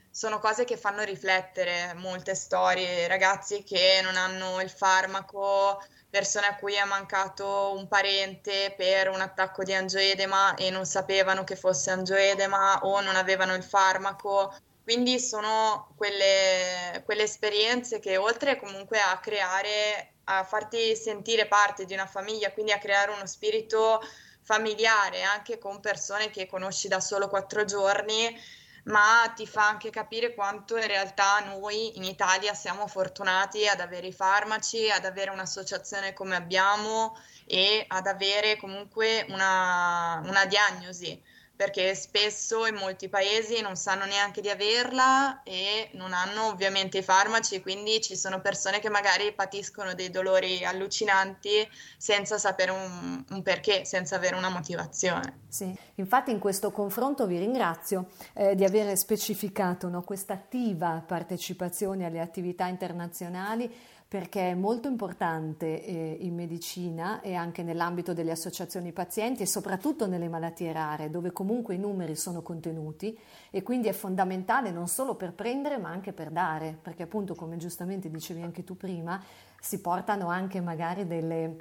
sono 0.09 0.39
cose 0.39 0.63
che 0.63 0.77
fanno 0.77 1.03
riflettere 1.03 1.93
molte 1.95 2.35
storie, 2.35 3.05
ragazzi 3.09 3.63
che 3.63 3.99
non 4.01 4.15
hanno 4.15 4.61
il 4.61 4.69
farmaco, 4.69 5.83
persone 6.09 6.47
a 6.47 6.55
cui 6.55 6.75
è 6.75 6.85
mancato 6.85 7.73
un 7.75 7.89
parente 7.89 8.73
per 8.77 9.09
un 9.09 9.19
attacco 9.19 9.63
di 9.63 9.73
angioedema 9.73 10.55
e 10.55 10.69
non 10.69 10.85
sapevano 10.85 11.43
che 11.43 11.57
fosse 11.57 11.91
angioedema 11.91 12.79
o 12.83 13.01
non 13.01 13.17
avevano 13.17 13.55
il 13.55 13.63
farmaco. 13.63 14.55
Quindi 14.81 15.19
sono 15.19 15.93
quelle, 15.97 17.01
quelle 17.03 17.23
esperienze 17.23 17.99
che 17.99 18.15
oltre 18.15 18.55
comunque 18.55 19.01
a 19.01 19.19
creare 19.19 20.11
a 20.25 20.43
farti 20.43 20.95
sentire 20.95 21.47
parte 21.47 21.85
di 21.85 21.93
una 21.93 22.05
famiglia, 22.05 22.51
quindi 22.51 22.71
a 22.71 22.77
creare 22.77 23.11
uno 23.11 23.25
spirito 23.25 24.01
familiare 24.41 25.23
anche 25.23 25.57
con 25.57 25.79
persone 25.79 26.29
che 26.29 26.45
conosci 26.45 26.87
da 26.87 26.99
solo 26.99 27.27
quattro 27.29 27.65
giorni, 27.65 28.39
ma 28.85 29.31
ti 29.35 29.47
fa 29.47 29.67
anche 29.67 29.89
capire 29.89 30.35
quanto 30.35 30.77
in 30.77 30.85
realtà 30.85 31.39
noi 31.39 31.97
in 31.97 32.03
Italia 32.03 32.53
siamo 32.53 32.85
fortunati 32.87 33.67
ad 33.67 33.79
avere 33.79 34.07
i 34.07 34.13
farmaci, 34.13 34.89
ad 34.91 35.05
avere 35.05 35.31
un'associazione 35.31 36.13
come 36.13 36.35
abbiamo 36.35 37.17
e 37.45 37.85
ad 37.87 38.05
avere 38.05 38.57
comunque 38.57 39.25
una, 39.29 40.21
una 40.23 40.45
diagnosi 40.45 41.19
perché 41.55 41.95
spesso 41.95 42.65
in 42.65 42.75
molti 42.75 43.07
paesi 43.07 43.61
non 43.61 43.75
sanno 43.75 44.05
neanche 44.05 44.41
di 44.41 44.49
averla 44.49 45.41
e 45.43 45.89
non 45.93 46.13
hanno 46.13 46.47
ovviamente 46.47 46.97
i 46.97 47.03
farmaci, 47.03 47.61
quindi 47.61 48.01
ci 48.01 48.15
sono 48.15 48.41
persone 48.41 48.79
che 48.79 48.89
magari 48.89 49.33
patiscono 49.33 49.93
dei 49.93 50.09
dolori 50.09 50.65
allucinanti 50.65 51.67
senza 51.97 52.37
sapere 52.37 52.71
un, 52.71 53.23
un 53.29 53.41
perché, 53.41 53.85
senza 53.85 54.15
avere 54.17 54.35
una 54.35 54.49
motivazione. 54.49 55.43
Sì, 55.47 55.73
infatti 55.95 56.31
in 56.31 56.39
questo 56.39 56.71
confronto 56.71 57.25
vi 57.25 57.39
ringrazio 57.39 58.07
eh, 58.33 58.55
di 58.55 58.65
aver 58.65 58.97
specificato 58.97 59.87
no, 59.87 60.03
questa 60.03 60.33
attiva 60.33 61.01
partecipazione 61.05 62.05
alle 62.05 62.19
attività 62.19 62.65
internazionali 62.65 63.73
perché 64.15 64.51
è 64.51 64.53
molto 64.53 64.87
importante 64.87 65.83
eh, 65.83 66.17
in 66.21 66.35
medicina 66.35 67.19
e 67.19 67.33
anche 67.35 67.63
nell'ambito 67.63 68.13
delle 68.13 68.31
associazioni 68.31 68.93
pazienti 68.93 69.43
e 69.43 69.45
soprattutto 69.45 70.07
nelle 70.07 70.29
malattie 70.29 70.71
rare, 70.71 71.09
dove 71.09 71.33
comunque 71.33 71.75
i 71.75 71.77
numeri 71.77 72.15
sono 72.15 72.41
contenuti 72.41 73.19
e 73.51 73.61
quindi 73.61 73.89
è 73.89 73.91
fondamentale 73.91 74.71
non 74.71 74.87
solo 74.87 75.15
per 75.15 75.33
prendere 75.33 75.77
ma 75.77 75.89
anche 75.89 76.13
per 76.13 76.29
dare, 76.29 76.77
perché 76.81 77.03
appunto 77.03 77.35
come 77.35 77.57
giustamente 77.57 78.09
dicevi 78.09 78.41
anche 78.41 78.63
tu 78.63 78.77
prima, 78.77 79.21
si 79.59 79.81
portano 79.81 80.29
anche 80.29 80.61
magari 80.61 81.05
delle 81.05 81.53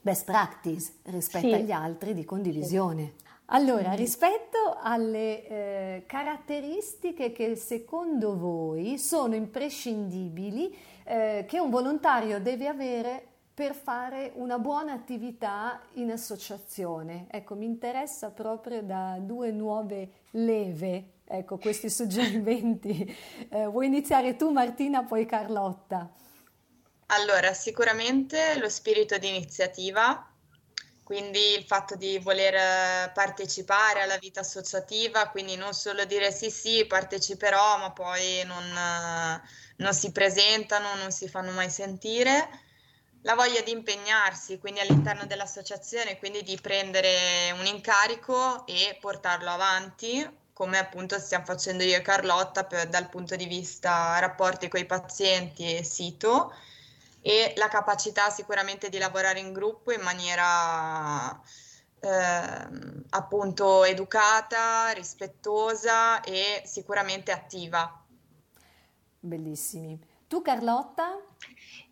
best 0.00 0.24
practice 0.24 0.92
rispetto 1.06 1.48
sì. 1.48 1.52
agli 1.52 1.72
altri 1.72 2.14
di 2.14 2.24
condivisione. 2.24 3.14
Sì. 3.16 3.26
Allora, 3.46 3.94
rispetto 3.94 4.76
alle 4.80 5.48
eh, 5.48 6.02
caratteristiche 6.06 7.32
che 7.32 7.56
secondo 7.56 8.36
voi 8.36 8.98
sono 8.98 9.34
imprescindibili 9.34 10.76
eh, 11.08 11.46
che 11.48 11.58
un 11.58 11.70
volontario 11.70 12.38
deve 12.38 12.68
avere 12.68 13.26
per 13.54 13.74
fare 13.74 14.30
una 14.34 14.58
buona 14.58 14.92
attività 14.92 15.80
in 15.94 16.12
associazione. 16.12 17.26
Ecco, 17.30 17.54
mi 17.54 17.64
interessa 17.64 18.30
proprio 18.30 18.82
da 18.82 19.16
due 19.18 19.50
nuove 19.50 20.10
leve, 20.32 21.14
ecco, 21.24 21.56
questi 21.56 21.88
suggerimenti. 21.90 23.16
Eh, 23.48 23.66
vuoi 23.66 23.86
iniziare 23.86 24.36
tu 24.36 24.50
Martina, 24.50 25.02
poi 25.02 25.24
Carlotta? 25.24 26.08
Allora, 27.06 27.54
sicuramente 27.54 28.58
lo 28.58 28.68
spirito 28.68 29.16
di 29.16 29.28
iniziativa, 29.28 30.27
quindi 31.08 31.54
il 31.56 31.64
fatto 31.64 31.96
di 31.96 32.18
voler 32.18 32.54
eh, 32.54 33.10
partecipare 33.14 34.02
alla 34.02 34.18
vita 34.18 34.40
associativa, 34.40 35.30
quindi 35.30 35.56
non 35.56 35.72
solo 35.72 36.04
dire 36.04 36.30
sì 36.30 36.50
sì 36.50 36.84
parteciperò, 36.84 37.78
ma 37.78 37.92
poi 37.92 38.42
non, 38.44 38.62
eh, 38.62 39.40
non 39.76 39.94
si 39.94 40.12
presentano, 40.12 40.96
non 40.96 41.10
si 41.10 41.26
fanno 41.26 41.52
mai 41.52 41.70
sentire. 41.70 42.46
La 43.22 43.34
voglia 43.34 43.62
di 43.62 43.70
impegnarsi, 43.70 44.58
quindi 44.58 44.80
all'interno 44.80 45.24
dell'associazione, 45.24 46.18
quindi 46.18 46.42
di 46.42 46.58
prendere 46.60 47.52
un 47.58 47.64
incarico 47.64 48.66
e 48.66 48.98
portarlo 49.00 49.48
avanti, 49.48 50.28
come 50.52 50.76
appunto 50.76 51.18
stiamo 51.18 51.46
facendo 51.46 51.84
io 51.84 51.96
e 51.96 52.02
Carlotta 52.02 52.64
per, 52.64 52.86
dal 52.86 53.08
punto 53.08 53.34
di 53.34 53.46
vista 53.46 54.18
rapporti 54.18 54.68
con 54.68 54.80
i 54.80 54.84
pazienti 54.84 55.74
e 55.74 55.84
sito 55.84 56.52
e 57.28 57.52
la 57.56 57.68
capacità 57.68 58.30
sicuramente 58.30 58.88
di 58.88 58.96
lavorare 58.96 59.38
in 59.38 59.52
gruppo 59.52 59.92
in 59.92 60.00
maniera 60.00 61.38
eh, 62.00 63.02
appunto 63.10 63.84
educata, 63.84 64.92
rispettosa 64.92 66.22
e 66.22 66.62
sicuramente 66.64 67.30
attiva. 67.30 68.02
Bellissimi. 69.20 70.07
Tu 70.28 70.42
Carlotta? 70.42 71.18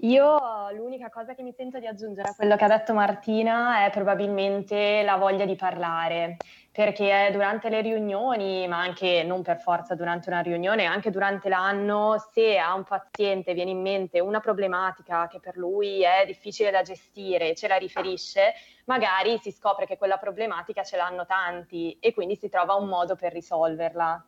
Io 0.00 0.70
l'unica 0.72 1.08
cosa 1.08 1.34
che 1.34 1.42
mi 1.42 1.52
sento 1.52 1.78
di 1.78 1.86
aggiungere 1.86 2.28
a 2.28 2.34
quello 2.34 2.54
che 2.54 2.64
ha 2.64 2.68
detto 2.68 2.92
Martina 2.92 3.86
è 3.86 3.90
probabilmente 3.90 5.02
la 5.02 5.16
voglia 5.16 5.46
di 5.46 5.56
parlare, 5.56 6.40
perché 6.70 7.30
durante 7.32 7.70
le 7.70 7.80
riunioni, 7.80 8.68
ma 8.68 8.78
anche 8.78 9.22
non 9.22 9.40
per 9.40 9.58
forza 9.58 9.94
durante 9.94 10.28
una 10.28 10.40
riunione, 10.40 10.84
anche 10.84 11.10
durante 11.10 11.48
l'anno, 11.48 12.16
se 12.30 12.58
a 12.58 12.74
un 12.74 12.84
paziente 12.84 13.54
viene 13.54 13.70
in 13.70 13.80
mente 13.80 14.20
una 14.20 14.40
problematica 14.40 15.28
che 15.28 15.40
per 15.40 15.56
lui 15.56 16.02
è 16.02 16.26
difficile 16.26 16.70
da 16.70 16.82
gestire, 16.82 17.54
ce 17.54 17.68
la 17.68 17.76
riferisce, 17.76 18.52
magari 18.84 19.38
si 19.38 19.50
scopre 19.50 19.86
che 19.86 19.96
quella 19.96 20.18
problematica 20.18 20.82
ce 20.82 20.98
l'hanno 20.98 21.24
tanti 21.24 21.96
e 21.98 22.12
quindi 22.12 22.36
si 22.36 22.50
trova 22.50 22.74
un 22.74 22.86
modo 22.86 23.16
per 23.16 23.32
risolverla. 23.32 24.22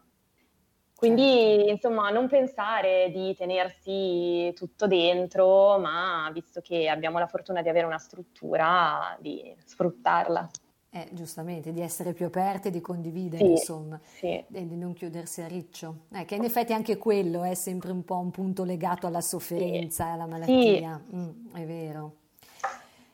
Quindi, 0.99 1.23
certo. 1.23 1.71
insomma, 1.71 2.11
non 2.11 2.27
pensare 2.27 3.09
di 3.13 3.33
tenersi 3.37 4.53
tutto 4.57 4.89
dentro, 4.89 5.79
ma 5.79 6.29
visto 6.33 6.61
che 6.61 6.89
abbiamo 6.89 7.21
la 7.21 7.29
fortuna 7.29 7.63
di 7.63 7.69
avere 7.69 7.87
una 7.87 7.99
struttura, 7.99 9.17
di 9.21 9.55
sfruttarla. 9.65 10.51
Eh, 10.91 11.09
giustamente, 11.13 11.73
di 11.73 11.83
essere 11.83 12.15
più 12.15 12.27
aperti, 12.27 12.71
di 12.71 12.81
condividere, 12.81 13.45
sì, 13.45 13.51
insomma, 13.53 14.01
sì. 14.03 14.45
e 14.51 14.67
di 14.67 14.77
non 14.77 14.93
chiudersi 14.93 15.41
a 15.41 15.47
riccio. 15.47 16.07
Eh, 16.13 16.25
che 16.25 16.35
in 16.35 16.43
effetti 16.43 16.73
anche 16.73 16.97
quello 16.97 17.45
è 17.45 17.55
sempre 17.55 17.93
un 17.93 18.05
po' 18.05 18.19
un 18.19 18.33
punto 18.33 18.65
legato 18.65 19.07
alla 19.07 19.21
sofferenza 19.21 20.09
e 20.09 20.11
alla 20.11 20.27
malattia, 20.27 21.01
mm, 21.15 21.55
è 21.55 21.65
vero. 21.65 22.15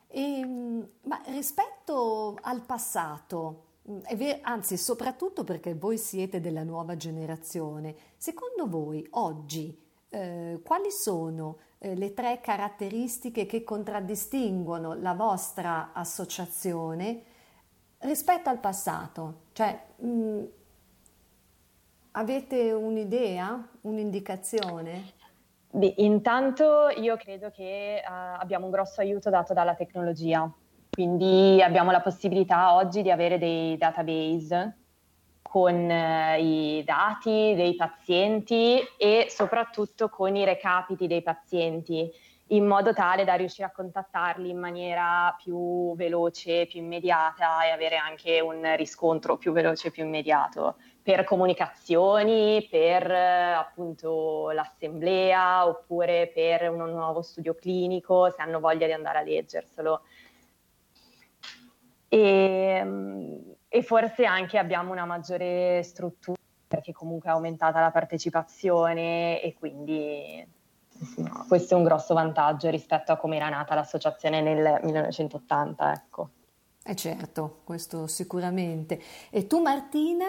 E, 0.07 0.39
ehm, 0.39 0.89
ma 1.03 1.21
rispetto 1.27 2.35
al 2.41 2.61
passato, 2.61 3.64
ver- 4.15 4.39
anzi, 4.41 4.77
soprattutto 4.77 5.43
perché 5.43 5.73
voi 5.75 5.97
siete 5.97 6.39
della 6.39 6.63
nuova 6.63 6.95
generazione, 6.95 7.95
secondo 8.17 8.67
voi 8.67 9.05
oggi 9.11 9.77
eh, 10.09 10.59
quali 10.63 10.91
sono 10.91 11.57
eh, 11.77 11.95
le 11.95 12.13
tre 12.13 12.39
caratteristiche 12.41 13.45
che 13.45 13.63
contraddistinguono 13.63 14.93
la 14.93 15.13
vostra 15.13 15.91
associazione 15.93 17.23
rispetto 17.99 18.49
al 18.49 18.59
passato? 18.59 19.41
Cioè, 19.51 19.79
mh, 19.97 20.07
mm, 20.07 20.43
avete 22.11 22.71
un'idea, 22.71 23.69
un'indicazione? 23.81 25.13
Beh, 25.69 25.95
intanto 25.97 26.87
io 26.87 27.17
credo 27.17 27.51
che 27.51 28.01
uh, 28.01 28.39
abbiamo 28.39 28.65
un 28.65 28.71
grosso 28.71 29.01
aiuto 29.01 29.29
dato 29.29 29.53
dalla 29.53 29.75
tecnologia 29.75 30.49
quindi 30.95 31.61
abbiamo 31.61 31.91
la 31.91 31.99
possibilità 31.99 32.73
oggi 32.73 33.01
di 33.01 33.11
avere 33.11 33.37
dei 33.37 33.75
database 33.75 34.77
con 35.41 35.91
eh, 35.91 36.41
i 36.41 36.83
dati 36.85 37.53
dei 37.53 37.75
pazienti 37.75 38.79
e 38.97 39.27
soprattutto 39.29 40.07
con 40.07 40.37
i 40.37 40.45
recapiti 40.45 41.05
dei 41.07 41.21
pazienti, 41.21 42.09
in 42.49 42.65
modo 42.65 42.93
tale 42.93 43.25
da 43.25 43.33
riuscire 43.33 43.67
a 43.67 43.73
contattarli 43.73 44.49
in 44.49 44.57
maniera 44.57 45.35
più 45.37 45.93
veloce, 45.97 46.65
più 46.65 46.79
immediata 46.79 47.65
e 47.65 47.71
avere 47.71 47.97
anche 47.97 48.39
un 48.39 48.73
riscontro 48.77 49.35
più 49.35 49.51
veloce 49.51 49.89
e 49.89 49.91
più 49.91 50.05
immediato. 50.05 50.77
per 51.03 51.25
comunicazioni, 51.25 52.65
per 52.71 53.11
appunto 53.11 54.49
l'assemblea 54.51 55.67
oppure 55.67 56.31
per 56.33 56.69
un 56.69 56.89
nuovo 56.89 57.21
studio 57.21 57.53
clinico, 57.53 58.31
se 58.31 58.41
hanno 58.41 58.61
voglia 58.61 58.87
di 58.87 58.93
andare 58.93 59.17
a 59.19 59.21
leggerselo. 59.21 60.01
E, 62.07 63.45
e 63.67 63.81
forse 63.83 64.25
anche 64.25 64.57
abbiamo 64.57 64.91
una 64.91 65.05
maggiore 65.05 65.81
struttura 65.83 66.37
perché 66.67 66.91
comunque 66.91 67.29
è 67.29 67.33
aumentata 67.33 67.79
la 67.79 67.91
partecipazione 67.91 69.41
e 69.41 69.53
quindi 69.53 70.45
no, 71.17 71.45
questo 71.47 71.75
è 71.75 71.77
un 71.77 71.83
grosso 71.83 72.13
vantaggio 72.13 72.69
rispetto 72.69 73.11
a 73.11 73.17
come 73.17 73.35
era 73.37 73.49
nata 73.49 73.75
l'associazione 73.75 74.41
nel 74.41 74.79
1980. 74.83 75.93
Ecco. 75.93 76.29
Eh 76.83 76.95
certo, 76.95 77.61
questo 77.63 78.07
sicuramente. 78.07 79.01
E 79.29 79.47
tu 79.47 79.61
Martina, 79.61 80.25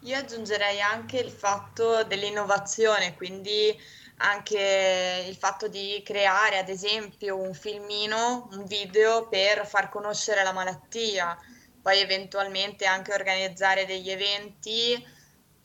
io 0.00 0.16
aggiungerei 0.16 0.80
anche 0.80 1.18
il 1.18 1.30
fatto 1.30 2.04
dell'innovazione, 2.04 3.14
quindi 3.14 3.74
anche 4.18 5.24
il 5.26 5.36
fatto 5.36 5.68
di 5.68 6.02
creare, 6.04 6.58
ad 6.58 6.68
esempio, 6.68 7.36
un 7.36 7.54
filmino, 7.54 8.48
un 8.52 8.64
video 8.64 9.28
per 9.28 9.66
far 9.66 9.88
conoscere 9.88 10.42
la 10.42 10.52
malattia, 10.52 11.36
poi 11.82 12.00
eventualmente 12.00 12.86
anche 12.86 13.12
organizzare 13.12 13.86
degli 13.86 14.10
eventi 14.10 15.12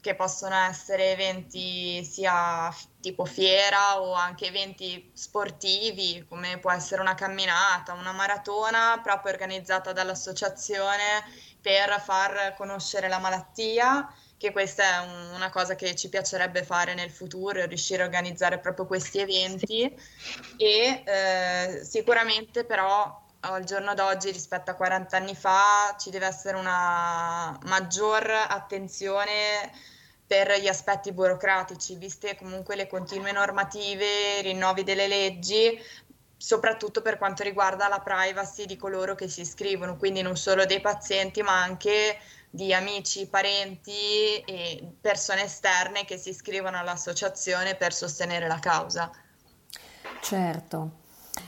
che 0.01 0.15
possono 0.15 0.55
essere 0.55 1.11
eventi 1.11 2.03
sia 2.05 2.73
tipo 3.01 3.25
fiera 3.25 4.01
o 4.01 4.13
anche 4.13 4.45
eventi 4.45 5.11
sportivi, 5.13 6.25
come 6.27 6.57
può 6.59 6.71
essere 6.71 7.01
una 7.01 7.15
camminata, 7.15 7.93
una 7.93 8.13
maratona 8.13 8.99
proprio 9.03 9.33
organizzata 9.33 9.91
dall'associazione 9.91 11.23
per 11.61 12.01
far 12.01 12.53
conoscere 12.55 13.09
la 13.09 13.19
malattia 13.19 14.09
che 14.39 14.53
questa 14.53 14.83
è 14.83 14.97
un, 15.05 15.33
una 15.35 15.49
cosa 15.49 15.75
che 15.75 15.93
ci 15.95 16.07
piacerebbe 16.07 16.63
fare 16.63 16.93
nel 16.93 17.11
futuro, 17.11 17.65
riuscire 17.65 18.01
a 18.01 18.05
organizzare 18.05 18.57
proprio 18.57 18.85
questi 18.85 19.19
eventi. 19.19 19.93
E 20.57 21.03
eh, 21.05 21.83
sicuramente 21.83 22.63
però 22.63 23.27
al 23.41 23.63
giorno 23.65 23.93
d'oggi 23.93 24.31
rispetto 24.31 24.71
a 24.71 24.75
40 24.75 25.17
anni 25.17 25.35
fa 25.35 25.93
ci 25.99 26.09
deve 26.09 26.25
essere 26.25 26.57
una 26.57 27.57
maggior 27.65 28.29
attenzione 28.29 29.71
per 30.25 30.57
gli 30.59 30.67
aspetti 30.67 31.11
burocratici, 31.11 31.95
viste 31.95 32.37
comunque 32.37 32.75
le 32.75 32.87
continue 32.87 33.33
normative, 33.33 34.39
i 34.39 34.41
rinnovi 34.43 34.83
delle 34.83 35.07
leggi, 35.07 35.77
soprattutto 36.37 37.01
per 37.01 37.17
quanto 37.17 37.43
riguarda 37.43 37.89
la 37.89 37.99
privacy 37.99 38.65
di 38.65 38.77
coloro 38.77 39.15
che 39.15 39.27
si 39.27 39.41
iscrivono, 39.41 39.97
quindi 39.97 40.21
non 40.21 40.37
solo 40.37 40.65
dei 40.65 40.79
pazienti 40.79 41.41
ma 41.41 41.61
anche 41.61 42.17
di 42.49 42.73
amici, 42.73 43.27
parenti 43.27 44.39
e 44.45 44.83
persone 44.99 45.43
esterne 45.43 46.05
che 46.05 46.17
si 46.17 46.29
iscrivono 46.29 46.77
all'associazione 46.77 47.75
per 47.75 47.93
sostenere 47.93 48.47
la 48.47 48.59
causa. 48.59 49.11
Certo. 50.21 50.97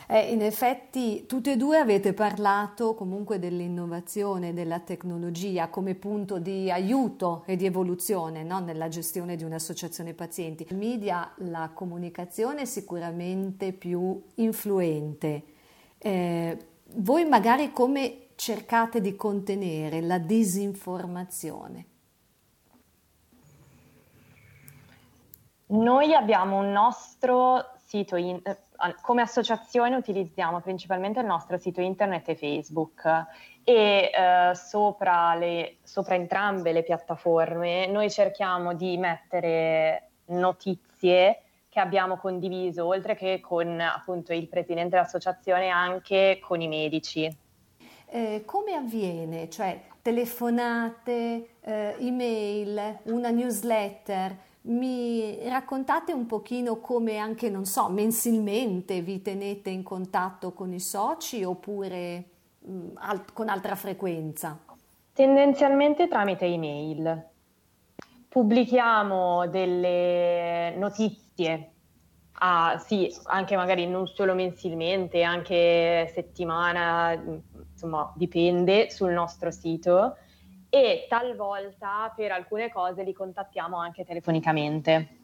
Eh, 0.08 0.32
in 0.32 0.42
effetti 0.42 1.26
tutte 1.26 1.54
e 1.54 1.58
due 1.58 1.78
avete 1.78 2.14
parlato 2.14 2.94
comunque 2.94 3.40
dell'innovazione, 3.40 4.54
della 4.54 4.80
tecnologia 4.80 5.70
come 5.70 5.96
punto 5.96 6.38
di 6.38 6.70
aiuto 6.72 7.44
e 7.46 7.56
di 7.56 7.66
evoluzione 7.66 8.44
no? 8.44 8.60
nella 8.60 8.88
gestione 8.88 9.36
di 9.36 9.44
un'associazione 9.44 10.14
pazienti. 10.14 10.66
Il 10.70 10.78
media, 10.78 11.32
la 11.38 11.72
comunicazione 11.74 12.62
è 12.62 12.66
sicuramente 12.66 13.74
più 13.74 14.22
influente. 14.36 15.44
Eh, 15.98 16.58
voi 16.96 17.26
magari 17.26 17.72
come 17.72 18.28
cercate 18.41 19.01
di 19.01 19.15
contenere 19.15 20.01
la 20.01 20.17
disinformazione? 20.17 21.86
Noi 25.67 26.15
abbiamo 26.15 26.58
un 26.58 26.71
nostro 26.71 27.73
sito, 27.86 28.15
in, 28.15 28.41
eh, 28.43 28.58
come 29.04 29.21
associazione 29.21 29.95
utilizziamo 29.95 30.60
principalmente 30.60 31.19
il 31.19 31.27
nostro 31.27 31.60
sito 31.60 31.82
internet 31.82 32.30
e 32.30 32.36
Facebook 32.36 33.04
e 33.63 34.10
eh, 34.12 34.56
sopra, 34.56 35.36
le, 35.36 35.77
sopra 35.84 36.15
entrambe 36.15 36.71
le 36.71 36.82
piattaforme 36.82 37.86
noi 37.86 38.10
cerchiamo 38.10 38.73
di 38.73 38.97
mettere 38.97 40.13
notizie 40.30 41.43
che 41.69 41.80
abbiamo 41.80 42.17
condiviso, 42.17 42.88
oltre 42.88 43.13
che 43.13 43.39
con 43.39 43.80
appunto 43.80 44.34
il 44.34 44.47
presidente 44.47 44.95
dell'associazione, 44.95 45.69
anche 45.69 46.39
con 46.41 46.60
i 46.60 46.67
medici. 46.67 47.49
Eh, 48.13 48.43
come 48.45 48.74
avviene? 48.74 49.50
Cioè 49.50 49.84
telefonate, 50.02 51.47
eh, 51.62 51.95
email, 52.00 53.00
una 53.04 53.30
newsletter? 53.30 54.38
Mi 54.63 55.39
raccontate 55.47 56.12
un 56.12 56.26
pochino 56.26 56.82
come 56.82 57.15
anche, 57.15 57.50
non 57.50 57.63
so, 57.63 57.88
mensilmente 57.88 59.00
vi 59.00 59.21
tenete 59.21 59.69
in 59.69 59.82
contatto 59.82 60.52
con 60.52 60.74
i 60.74 60.82
soci 60.82 61.45
oppure 61.45 62.26
mh, 62.60 62.74
mm, 62.74 62.89
al- 62.95 63.32
con 63.32 63.47
altra 63.47 63.76
frequenza? 63.76 64.60
Tendenzialmente 65.13 66.10
tramite 66.10 66.43
email. 66.43 67.30
Pubblichiamo 68.28 69.47
delle 69.47 70.76
notizie 70.76 71.71
a, 72.43 72.78
sì, 72.78 73.13
anche 73.26 73.56
magari 73.56 73.88
non 73.88 74.08
solo 74.08 74.34
mensilmente, 74.34 75.21
anche 75.21 76.12
settimana, 76.13 77.13
insomma, 77.82 78.12
dipende 78.15 78.91
sul 78.91 79.12
nostro 79.12 79.50
sito 79.50 80.17
e 80.70 81.08
talvolta 81.10 82.13
per 82.15 82.32
alcune 82.32 82.72
cose 82.72 83.04
li 83.04 83.13
contattiamo 83.13 83.78
anche 83.78 84.06
telefonicamente. 84.06 85.17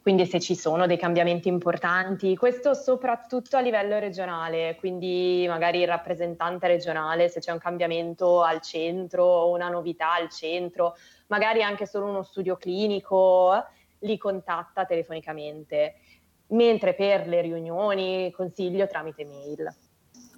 Quindi 0.00 0.26
se 0.26 0.38
ci 0.38 0.54
sono 0.54 0.86
dei 0.86 0.98
cambiamenti 0.98 1.48
importanti, 1.48 2.36
questo 2.36 2.74
soprattutto 2.74 3.56
a 3.56 3.60
livello 3.60 3.98
regionale, 3.98 4.76
quindi 4.76 5.46
magari 5.48 5.80
il 5.80 5.86
rappresentante 5.86 6.66
regionale, 6.66 7.28
se 7.28 7.40
c'è 7.40 7.52
un 7.52 7.58
cambiamento 7.58 8.42
al 8.42 8.60
centro 8.60 9.24
o 9.24 9.50
una 9.50 9.70
novità 9.70 10.12
al 10.12 10.28
centro, 10.28 10.94
magari 11.28 11.62
anche 11.62 11.86
solo 11.86 12.06
uno 12.06 12.22
studio 12.22 12.56
clinico, 12.56 13.64
li 14.00 14.18
contatta 14.18 14.84
telefonicamente 14.84 15.94
mentre 16.48 16.92
per 16.94 17.26
le 17.26 17.40
riunioni 17.40 18.30
consiglio 18.30 18.86
tramite 18.86 19.24
mail. 19.24 19.74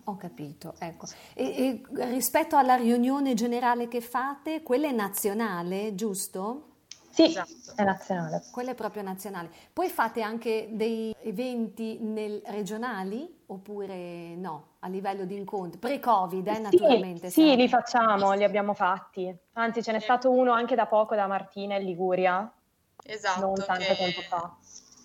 Ho 0.09 0.17
capito, 0.17 0.75
ecco. 0.79 1.07
E, 1.35 1.45
e, 1.45 1.83
rispetto 2.07 2.57
alla 2.57 2.77
riunione 2.77 3.35
generale 3.35 3.89
che 3.89 4.01
fate, 4.01 4.63
quella 4.63 4.87
è 4.87 4.93
nazionale, 4.93 5.97
giusto? 5.97 6.75
Sì, 7.11 7.25
esatto. 7.25 7.73
è 7.75 7.83
nazionale. 7.83 8.45
Quella 8.53 8.71
è 8.71 8.75
proprio 8.75 9.03
nazionale. 9.03 9.51
Poi 9.73 9.89
fate 9.89 10.21
anche 10.21 10.69
dei 10.71 11.13
eventi 11.23 11.99
nel, 12.01 12.41
regionali 12.45 13.43
oppure 13.47 14.37
no, 14.37 14.75
a 14.81 14.89
livello 14.89 15.25
di 15.25 15.35
incontri? 15.35 15.79
Pre-Covid, 15.79 16.47
eh, 16.47 16.59
naturalmente. 16.59 17.31
Sì, 17.31 17.49
sì, 17.49 17.57
li 17.57 17.69
facciamo, 17.69 18.33
li 18.35 18.45
abbiamo 18.45 18.75
fatti. 18.75 19.35
Anzi, 19.55 19.83
ce 19.83 19.91
n'è 19.91 20.01
stato 20.01 20.31
uno 20.31 20.53
anche 20.53 20.77
da 20.77 20.87
poco 20.87 21.17
da 21.17 21.27
Martina 21.27 21.77
in 21.77 21.85
Liguria. 21.85 22.53
Esatto. 23.03 23.41
Non 23.41 23.55
tanto 23.55 23.83
che... 23.83 23.97
tempo 23.97 24.21
fa. 24.21 24.57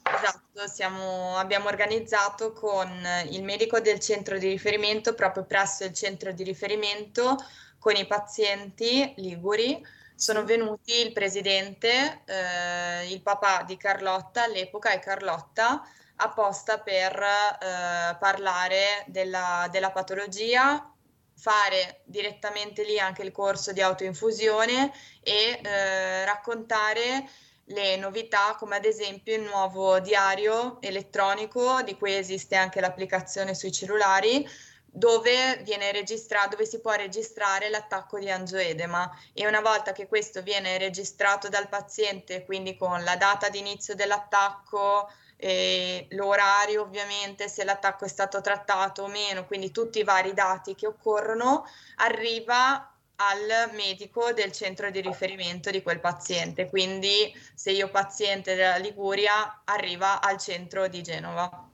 Esatto, 0.04 0.68
siamo, 0.68 1.38
abbiamo 1.38 1.68
organizzato 1.68 2.54
con 2.54 2.90
il 3.30 3.44
medico 3.44 3.80
del 3.80 4.00
centro 4.00 4.38
di 4.38 4.48
riferimento, 4.48 5.14
proprio 5.14 5.46
presso 5.46 5.84
il 5.84 5.94
centro 5.94 6.32
di 6.32 6.44
riferimento, 6.44 7.38
con 7.80 7.96
i 7.96 8.06
pazienti 8.06 9.14
liguri. 9.18 9.86
Sono 10.16 10.44
venuti 10.44 11.06
il 11.06 11.14
presidente, 11.14 12.22
eh, 12.26 13.12
il 13.12 13.22
papà 13.22 13.64
di 13.64 13.78
Carlotta 13.78 14.44
all'epoca 14.44 14.92
e 14.92 15.00
Carlotta 15.00 15.82
apposta 16.18 16.80
per 16.80 17.14
eh, 17.20 18.16
parlare 18.20 19.04
della, 19.08 19.68
della 19.72 19.92
patologia, 19.92 20.94
fare 21.36 22.02
direttamente 22.06 22.84
lì 22.84 23.00
anche 23.00 23.24
il 23.24 23.32
corso 23.32 23.72
di 23.72 23.82
autoinfusione 23.82 24.92
e 25.24 25.60
eh, 25.64 26.26
raccontare 26.26 27.28
le 27.72 27.96
novità 27.98 28.56
come 28.58 28.76
ad 28.76 28.86
esempio 28.86 29.36
il 29.36 29.42
nuovo 29.42 30.00
diario 30.00 30.80
elettronico 30.82 31.82
di 31.82 31.98
cui 31.98 32.14
esiste 32.14 32.56
anche 32.56 32.80
l'applicazione 32.80 33.54
sui 33.56 33.72
cellulari 33.72 34.48
dove, 34.94 35.64
dove 35.64 36.66
si 36.66 36.82
può 36.82 36.92
registrare 36.92 37.70
l'attacco 37.70 38.20
di 38.20 38.30
angioedema. 38.30 39.10
E 39.34 39.48
una 39.48 39.62
volta 39.62 39.94
che 39.94 40.08
questo 40.08 40.42
viene 40.42 40.78
registrato 40.78 41.48
dal 41.48 41.70
paziente, 41.70 42.44
quindi 42.46 42.76
con 42.76 43.04
la 43.04 43.16
data 43.16 43.50
di 43.50 43.60
inizio 43.60 43.96
dell'attacco, 43.96 45.10
eh, 45.38 46.08
l'orario 46.12 46.82
ovviamente, 46.82 47.48
se 47.48 47.64
l'attacco 47.64 48.06
è 48.06 48.10
stato 48.10 48.42
trattato 48.42 49.04
o 49.04 49.08
meno, 49.08 49.46
quindi 49.46 49.72
tutti 49.72 50.00
i 50.00 50.04
vari 50.04 50.34
dati 50.34 50.76
che 50.76 50.88
occorrono, 50.88 51.66
arriva 51.96 52.91
al 53.28 53.74
medico 53.74 54.34
del 54.34 54.52
centro 54.52 54.90
di 54.90 55.02
riferimento 55.02 55.70
di 55.70 55.82
quel 55.82 56.00
paziente. 56.00 56.70
Quindi 56.70 57.34
se 57.54 57.72
io 57.72 57.90
paziente 57.90 58.56
della 58.56 58.78
Liguria 58.78 59.62
arriva 59.66 60.22
al 60.22 60.38
centro 60.38 60.88
di 60.88 61.02
Genova. 61.02 61.70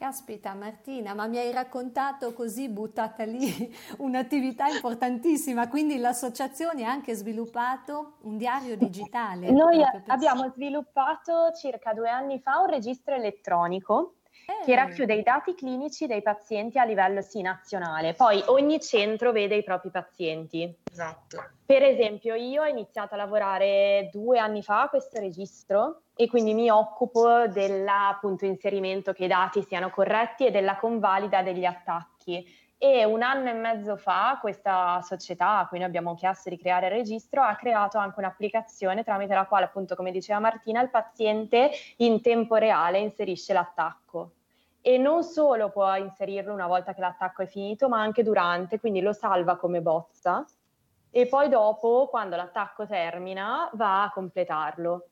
Caspita 0.00 0.54
Martina, 0.54 1.12
ma 1.12 1.26
mi 1.26 1.36
hai 1.36 1.52
raccontato 1.52 2.32
così 2.32 2.70
buttata 2.70 3.24
lì 3.24 3.70
un'attività 3.98 4.66
importantissima, 4.66 5.68
quindi 5.68 5.98
l'associazione 5.98 6.84
ha 6.84 6.90
anche 6.90 7.14
sviluppato 7.14 8.14
un 8.22 8.38
diario 8.38 8.78
digitale. 8.78 9.50
Noi 9.50 9.82
abbiamo 10.06 10.50
sviluppato 10.54 11.52
circa 11.54 11.92
due 11.92 12.08
anni 12.08 12.40
fa 12.40 12.60
un 12.60 12.70
registro 12.70 13.14
elettronico. 13.14 14.14
Che 14.64 14.74
racchiude 14.74 15.14
i 15.14 15.22
dati 15.22 15.54
clinici 15.54 16.06
dei 16.06 16.22
pazienti 16.22 16.78
a 16.78 16.84
livello 16.84 17.22
sì 17.22 17.40
nazionale. 17.40 18.14
Poi 18.14 18.42
ogni 18.46 18.80
centro 18.80 19.32
vede 19.32 19.56
i 19.56 19.64
propri 19.64 19.90
pazienti. 19.90 20.76
Esatto. 20.90 21.50
Per 21.64 21.82
esempio, 21.82 22.34
io 22.34 22.62
ho 22.62 22.66
iniziato 22.66 23.14
a 23.14 23.16
lavorare 23.16 24.10
due 24.12 24.38
anni 24.38 24.62
fa 24.62 24.82
a 24.82 24.88
questo 24.88 25.20
registro 25.20 26.02
e 26.16 26.26
quindi 26.26 26.52
mi 26.52 26.68
occupo 26.68 27.46
dell'inserimento 27.48 29.12
che 29.12 29.24
i 29.24 29.28
dati 29.28 29.62
siano 29.62 29.90
corretti 29.90 30.46
e 30.46 30.50
della 30.50 30.76
convalida 30.76 31.42
degli 31.42 31.64
attacchi. 31.64 32.58
E 32.76 33.04
un 33.04 33.22
anno 33.22 33.50
e 33.50 33.52
mezzo 33.52 33.96
fa 33.96 34.38
questa 34.40 35.00
società 35.02 35.58
a 35.58 35.68
cui 35.68 35.78
noi 35.78 35.86
abbiamo 35.86 36.14
chiesto 36.14 36.48
di 36.48 36.56
creare 36.56 36.86
il 36.86 36.92
registro 36.92 37.42
ha 37.42 37.54
creato 37.54 37.98
anche 37.98 38.18
un'applicazione 38.18 39.04
tramite 39.04 39.34
la 39.34 39.44
quale, 39.44 39.66
appunto, 39.66 39.94
come 39.94 40.10
diceva 40.10 40.38
Martina, 40.38 40.80
il 40.80 40.88
paziente 40.88 41.70
in 41.98 42.22
tempo 42.22 42.56
reale 42.56 42.98
inserisce 42.98 43.52
l'attacco 43.52 44.32
e 44.82 44.98
non 44.98 45.22
solo 45.22 45.70
può 45.70 45.94
inserirlo 45.96 46.52
una 46.52 46.66
volta 46.66 46.94
che 46.94 47.00
l'attacco 47.00 47.42
è 47.42 47.46
finito, 47.46 47.88
ma 47.88 48.00
anche 48.00 48.22
durante, 48.22 48.80
quindi 48.80 49.00
lo 49.00 49.12
salva 49.12 49.56
come 49.56 49.80
bozza 49.80 50.44
e 51.10 51.26
poi 51.26 51.48
dopo, 51.48 52.06
quando 52.08 52.36
l'attacco 52.36 52.86
termina, 52.86 53.68
va 53.74 54.04
a 54.04 54.10
completarlo. 54.10 55.06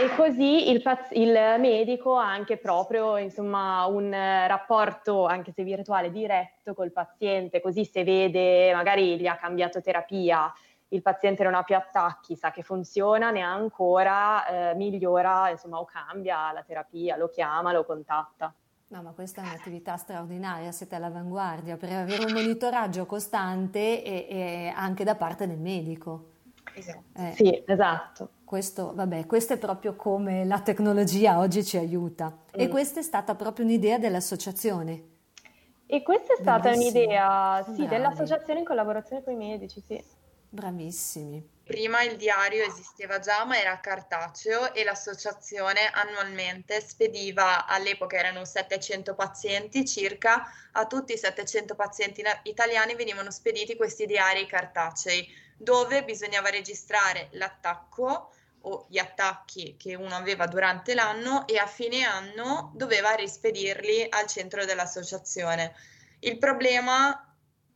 E 0.00 0.14
così 0.14 0.70
il, 0.70 0.80
paz- 0.80 1.10
il 1.10 1.32
medico 1.58 2.16
ha 2.16 2.30
anche 2.30 2.56
proprio 2.56 3.16
insomma, 3.16 3.84
un 3.86 4.10
rapporto, 4.12 5.26
anche 5.26 5.50
se 5.50 5.64
virtuale, 5.64 6.12
diretto 6.12 6.72
col 6.72 6.92
paziente, 6.92 7.60
così 7.60 7.84
se 7.84 8.04
vede, 8.04 8.72
magari 8.72 9.18
gli 9.18 9.26
ha 9.26 9.36
cambiato 9.36 9.82
terapia, 9.82 10.52
il 10.92 11.02
paziente 11.02 11.42
non 11.42 11.54
ha 11.54 11.64
più 11.64 11.74
attacchi, 11.74 12.36
sa 12.36 12.52
che 12.52 12.62
funziona, 12.62 13.32
ne 13.32 13.42
ha 13.42 13.52
ancora, 13.52 14.70
eh, 14.70 14.74
migliora 14.76 15.50
insomma, 15.50 15.80
o 15.80 15.84
cambia 15.84 16.52
la 16.52 16.62
terapia, 16.62 17.16
lo 17.16 17.28
chiama, 17.28 17.72
lo 17.72 17.84
contatta. 17.84 18.54
No, 18.90 19.02
ma 19.02 19.12
questa 19.12 19.42
è 19.42 19.44
un'attività 19.44 19.96
straordinaria, 19.96 20.72
siete 20.72 20.96
all'avanguardia 20.96 21.76
per 21.76 21.92
avere 21.92 22.24
un 22.24 22.32
monitoraggio 22.32 23.06
costante 23.06 24.02
e, 24.02 24.26
e 24.28 24.72
anche 24.74 25.04
da 25.04 25.14
parte 25.14 25.46
del 25.46 25.58
medico. 25.58 26.30
Esatto. 26.74 27.02
Eh, 27.14 27.32
sì, 27.36 27.62
esatto. 27.66 28.30
Questo, 28.44 28.92
vabbè, 28.92 29.26
questo 29.26 29.52
è 29.52 29.58
proprio 29.58 29.94
come 29.94 30.44
la 30.44 30.60
tecnologia 30.60 31.38
oggi 31.38 31.64
ci 31.64 31.76
aiuta. 31.76 32.30
Mm. 32.30 32.60
E 32.60 32.66
questa 32.66 32.98
è 32.98 33.02
stata 33.04 33.36
proprio 33.36 33.64
un'idea 33.64 33.96
dell'associazione. 33.98 35.04
E 35.86 36.02
questa 36.02 36.32
è 36.32 36.36
stata 36.40 36.70
Bellissimo. 36.70 36.98
un'idea, 36.98 37.64
sì, 37.72 37.86
dell'associazione 37.86 38.58
in 38.58 38.64
collaborazione 38.64 39.22
con 39.22 39.34
i 39.34 39.36
medici, 39.36 39.80
sì. 39.80 40.02
Bravissimi. 40.48 41.48
Prima 41.70 42.02
il 42.02 42.16
diario 42.16 42.64
esisteva 42.64 43.20
già, 43.20 43.44
ma 43.44 43.56
era 43.56 43.78
cartaceo 43.78 44.74
e 44.74 44.82
l'associazione 44.82 45.88
annualmente 45.92 46.80
spediva, 46.80 47.64
all'epoca 47.64 48.16
erano 48.16 48.44
700 48.44 49.14
pazienti 49.14 49.86
circa, 49.86 50.52
a 50.72 50.86
tutti 50.88 51.12
i 51.12 51.16
700 51.16 51.76
pazienti 51.76 52.24
italiani 52.42 52.96
venivano 52.96 53.30
spediti 53.30 53.76
questi 53.76 54.04
diari 54.06 54.46
cartacei, 54.46 55.32
dove 55.56 56.02
bisognava 56.02 56.50
registrare 56.50 57.28
l'attacco 57.34 58.32
o 58.62 58.86
gli 58.88 58.98
attacchi 58.98 59.76
che 59.78 59.94
uno 59.94 60.16
aveva 60.16 60.48
durante 60.48 60.94
l'anno 60.94 61.46
e 61.46 61.56
a 61.56 61.68
fine 61.68 62.02
anno 62.02 62.72
doveva 62.74 63.12
rispedirli 63.12 64.08
al 64.10 64.26
centro 64.26 64.64
dell'associazione. 64.64 65.72
Il 66.18 66.36
problema 66.36 67.29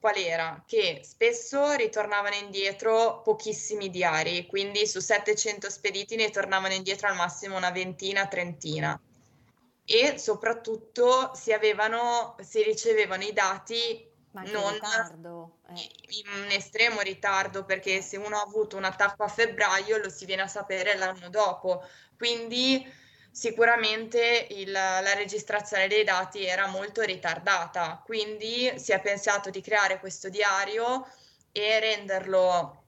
qual 0.04 0.18
era? 0.18 0.62
Che 0.66 1.00
spesso 1.02 1.72
ritornavano 1.72 2.34
indietro 2.34 3.22
pochissimi 3.22 3.88
diari, 3.88 4.44
quindi 4.44 4.86
su 4.86 5.00
700 5.00 5.70
spediti 5.70 6.14
ne 6.14 6.28
tornavano 6.28 6.74
indietro 6.74 7.08
al 7.08 7.16
massimo 7.16 7.56
una 7.56 7.70
ventina, 7.70 8.28
trentina. 8.28 9.00
E 9.82 10.18
soprattutto 10.18 11.30
si, 11.34 11.54
avevano, 11.54 12.36
si 12.40 12.62
ricevevano 12.62 13.22
i 13.22 13.32
dati 13.32 14.06
non 14.32 14.74
eh. 14.74 15.90
in 16.08 16.50
estremo 16.50 17.00
ritardo, 17.00 17.64
perché 17.64 18.02
se 18.02 18.18
uno 18.18 18.36
ha 18.36 18.42
avuto 18.42 18.76
un 18.76 18.84
attacco 18.84 19.22
a 19.22 19.28
febbraio 19.28 19.96
lo 19.96 20.10
si 20.10 20.26
viene 20.26 20.42
a 20.42 20.48
sapere 20.48 20.96
l'anno 20.96 21.30
dopo. 21.30 21.82
Quindi 22.14 22.86
sicuramente 23.34 24.46
il, 24.50 24.70
la 24.70 25.12
registrazione 25.14 25.88
dei 25.88 26.04
dati 26.04 26.46
era 26.46 26.68
molto 26.68 27.02
ritardata, 27.02 28.00
quindi 28.04 28.72
si 28.78 28.92
è 28.92 29.00
pensato 29.00 29.50
di 29.50 29.60
creare 29.60 29.98
questo 29.98 30.28
diario 30.28 31.04
e 31.50 31.80
renderlo 31.80 32.84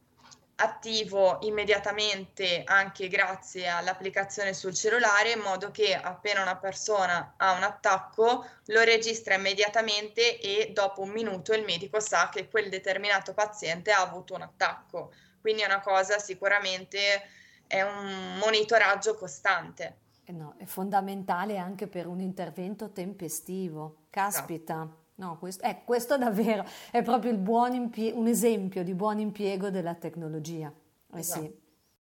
attivo 0.59 1.39
immediatamente 1.43 2.63
anche 2.65 3.09
grazie 3.09 3.67
all'applicazione 3.67 4.55
sul 4.55 4.73
cellulare 4.73 5.33
in 5.33 5.41
modo 5.41 5.73
che 5.73 5.95
appena 5.95 6.43
una 6.43 6.57
persona 6.57 7.35
ha 7.37 7.53
un 7.53 7.65
attacco 7.65 8.49
lo 8.67 8.81
registra 8.83 9.35
immediatamente 9.35 10.41
e 10.41 10.71
dopo 10.73 11.03
un 11.03 11.11
minuto 11.11 11.53
il 11.55 11.65
medico 11.65 11.99
sa 11.99 12.29
che 12.31 12.49
quel 12.49 12.71
determinato 12.71 13.35
paziente 13.35 13.91
ha 13.91 14.01
avuto 14.01 14.35
un 14.35 14.43
attacco. 14.43 15.13
Quindi 15.41 15.63
è 15.63 15.67
una 15.67 15.81
cosa 15.81 16.21
sicuramente 16.21 17.29
è 17.67 17.83
un 17.83 18.37
monitoraggio 18.39 19.17
costante. 19.17 20.05
Eh 20.29 20.33
no, 20.33 20.55
è 20.57 20.65
fondamentale 20.65 21.57
anche 21.57 21.87
per 21.87 22.09
un 22.09 22.19
intervento 22.19 22.91
tempestivo. 22.91 24.07
Caspita. 24.11 24.89
No. 25.15 25.39
Questo, 25.39 25.63
eh, 25.63 25.83
questo 25.85 26.19
davvero 26.19 26.65
è 26.91 27.01
proprio 27.03 27.31
impie- 27.73 28.11
un 28.11 28.27
esempio 28.27 28.83
di 28.83 28.93
buon 28.93 29.21
impiego 29.21 29.71
della 29.71 29.95
tecnologia. 29.95 30.73
Eh 31.15 31.19
esatto. 31.19 31.41
sì. 31.43 31.61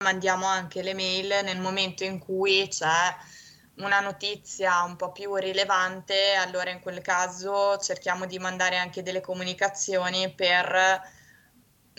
Mandiamo 0.04 0.46
anche 0.46 0.82
le 0.82 0.94
mail 0.94 1.30
nel 1.44 1.62
momento 1.62 2.04
in 2.04 2.20
cui 2.20 2.68
c'è 2.68 3.16
una 3.78 4.02
notizia 4.02 4.84
un 4.84 4.98
po' 4.98 5.14
più 5.14 5.36
rilevante, 5.36 6.34
allora 6.34 6.72
in 6.72 6.82
quel 6.82 7.02
caso 7.02 7.78
cerchiamo 7.78 8.26
di 8.26 8.38
mandare 8.38 8.78
anche 8.78 9.02
delle 9.02 9.22
comunicazioni 9.22 10.34
per 10.34 11.02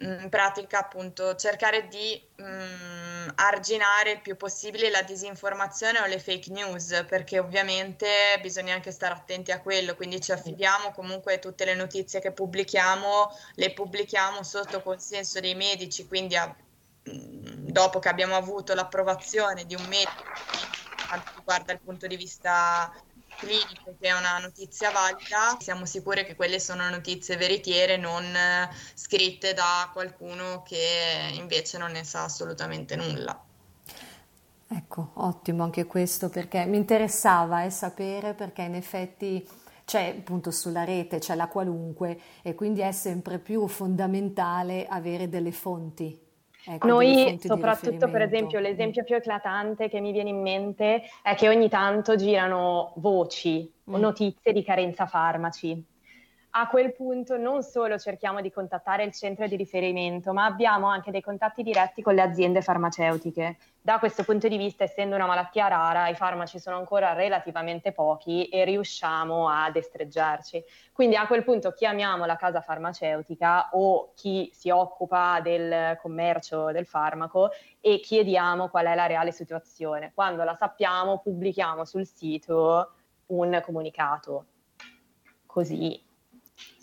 in 0.00 0.28
pratica 0.30 0.80
appunto 0.80 1.34
cercare 1.36 1.88
di 1.88 2.20
mh, 2.36 2.44
mm, 2.44 3.28
arginare 3.34 4.12
il 4.12 4.20
più 4.20 4.36
possibile 4.36 4.90
la 4.90 5.02
disinformazione 5.02 6.00
o 6.00 6.06
le 6.06 6.18
fake 6.18 6.50
news 6.50 7.04
perché 7.08 7.38
ovviamente 7.38 8.06
bisogna 8.40 8.74
anche 8.74 8.92
stare 8.92 9.14
attenti 9.14 9.52
a 9.52 9.60
quello. 9.60 9.94
Quindi 9.94 10.20
ci 10.20 10.32
affidiamo 10.32 10.92
comunque 10.92 11.38
tutte 11.38 11.64
le 11.64 11.74
notizie 11.74 12.20
che 12.20 12.32
pubblichiamo 12.32 13.30
le 13.54 13.72
pubblichiamo 13.72 14.42
sotto 14.42 14.82
consenso 14.82 15.40
dei 15.40 15.54
medici. 15.54 16.06
Quindi 16.06 16.36
a, 16.36 16.46
mh, 16.46 17.10
mm, 17.10 17.68
dopo 17.68 17.98
che 17.98 18.08
abbiamo 18.08 18.36
avuto 18.36 18.74
l'approvazione 18.74 19.64
di 19.66 19.74
un 19.74 19.84
medico 19.86 20.24
quanto 21.10 21.32
riguarda 21.36 21.72
il 21.72 21.80
punto 21.80 22.06
di 22.06 22.16
vista 22.16 22.92
clinico 23.36 23.94
che 23.98 24.08
è 24.08 24.12
una 24.12 24.38
notizia 24.38 24.90
valida, 24.90 25.56
siamo 25.60 25.84
sicuri 25.86 26.24
che 26.24 26.34
quelle 26.34 26.60
sono 26.60 26.88
notizie 26.88 27.36
veritiere, 27.36 27.96
non 27.96 28.24
eh, 28.24 28.68
scritte 28.94 29.54
da 29.54 29.88
qualcuno 29.92 30.62
che 30.62 31.30
invece 31.34 31.78
non 31.78 31.92
ne 31.92 32.04
sa 32.04 32.24
assolutamente 32.24 32.96
nulla. 32.96 33.44
Ecco, 34.72 35.10
ottimo 35.14 35.64
anche 35.64 35.86
questo 35.86 36.28
perché 36.28 36.64
mi 36.64 36.76
interessava 36.76 37.64
eh, 37.64 37.70
sapere 37.70 38.34
perché 38.34 38.62
in 38.62 38.76
effetti 38.76 39.48
c'è 39.84 40.14
appunto 40.18 40.52
sulla 40.52 40.84
rete, 40.84 41.18
c'è 41.18 41.34
la 41.34 41.48
qualunque 41.48 42.20
e 42.42 42.54
quindi 42.54 42.80
è 42.80 42.92
sempre 42.92 43.40
più 43.40 43.66
fondamentale 43.66 44.86
avere 44.86 45.28
delle 45.28 45.50
fonti 45.50 46.28
Ecco, 46.64 46.86
Noi, 46.86 47.38
soprattutto 47.42 48.08
per 48.08 48.22
esempio, 48.22 48.58
l'esempio 48.60 49.02
più 49.04 49.14
eclatante 49.14 49.88
che 49.88 50.00
mi 50.00 50.12
viene 50.12 50.28
in 50.28 50.40
mente 50.40 51.02
è 51.22 51.34
che 51.34 51.48
ogni 51.48 51.68
tanto 51.68 52.16
girano 52.16 52.92
voci 52.96 53.70
mm. 53.88 53.94
o 53.94 53.96
notizie 53.98 54.52
di 54.52 54.62
carenza 54.62 55.06
farmaci 55.06 55.84
a 56.52 56.66
quel 56.68 56.92
punto 56.92 57.36
non 57.36 57.62
solo 57.62 57.96
cerchiamo 57.96 58.40
di 58.40 58.50
contattare 58.50 59.04
il 59.04 59.12
centro 59.12 59.46
di 59.46 59.54
riferimento, 59.54 60.32
ma 60.32 60.46
abbiamo 60.46 60.88
anche 60.88 61.12
dei 61.12 61.20
contatti 61.20 61.62
diretti 61.62 62.02
con 62.02 62.14
le 62.14 62.22
aziende 62.22 62.60
farmaceutiche. 62.60 63.58
Da 63.80 63.98
questo 63.98 64.24
punto 64.24 64.48
di 64.48 64.56
vista, 64.56 64.82
essendo 64.82 65.14
una 65.14 65.26
malattia 65.26 65.68
rara, 65.68 66.08
i 66.08 66.14
farmaci 66.14 66.58
sono 66.58 66.76
ancora 66.76 67.12
relativamente 67.12 67.92
pochi 67.92 68.48
e 68.48 68.64
riusciamo 68.64 69.48
a 69.48 69.70
destreggiarci. 69.70 70.62
Quindi 70.92 71.14
a 71.14 71.26
quel 71.28 71.44
punto 71.44 71.72
chiamiamo 71.72 72.24
la 72.24 72.36
casa 72.36 72.60
farmaceutica 72.60 73.70
o 73.72 74.12
chi 74.14 74.50
si 74.52 74.70
occupa 74.70 75.40
del 75.40 75.96
commercio 76.02 76.72
del 76.72 76.86
farmaco 76.86 77.50
e 77.80 78.00
chiediamo 78.00 78.68
qual 78.68 78.86
è 78.86 78.94
la 78.96 79.06
reale 79.06 79.30
situazione. 79.30 80.10
Quando 80.14 80.42
la 80.42 80.56
sappiamo, 80.56 81.20
pubblichiamo 81.20 81.84
sul 81.84 82.06
sito 82.06 82.94
un 83.26 83.62
comunicato. 83.64 84.46
Così 85.46 86.08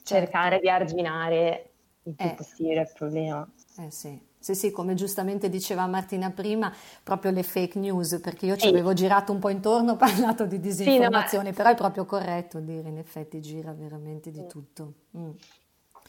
cercare 0.08 0.60
certo. 0.60 0.64
di 0.64 0.70
arginare 0.70 1.70
il 2.04 2.14
più 2.16 2.26
eh. 2.26 2.34
possibile 2.34 2.82
il 2.82 2.92
problema. 2.96 3.48
Eh 3.80 3.92
sì. 3.92 4.26
Sì, 4.40 4.56
sì, 4.56 4.72
come 4.72 4.94
giustamente 4.94 5.50
diceva 5.50 5.86
Martina 5.88 6.32
prima, 6.32 6.74
proprio 7.04 7.32
le 7.32 7.44
fake 7.44 7.78
news, 7.80 8.20
perché 8.22 8.46
io 8.46 8.56
ci 8.56 8.68
avevo 8.68 8.94
girato 8.94 9.34
un 9.34 9.40
po' 9.40 9.50
intorno, 9.50 9.94
ho 9.94 9.96
parlato 9.98 10.46
di 10.46 10.60
disinformazione, 10.60 11.46
sì, 11.46 11.50
no, 11.50 11.56
però 11.56 11.70
è 11.72 11.76
proprio 11.76 12.06
corretto 12.06 12.60
dire, 12.60 12.88
in 12.88 12.98
effetti 12.98 13.42
gira 13.42 13.74
veramente 13.74 14.32
di 14.32 14.46
tutto. 14.48 14.94
Mm. 15.18 15.32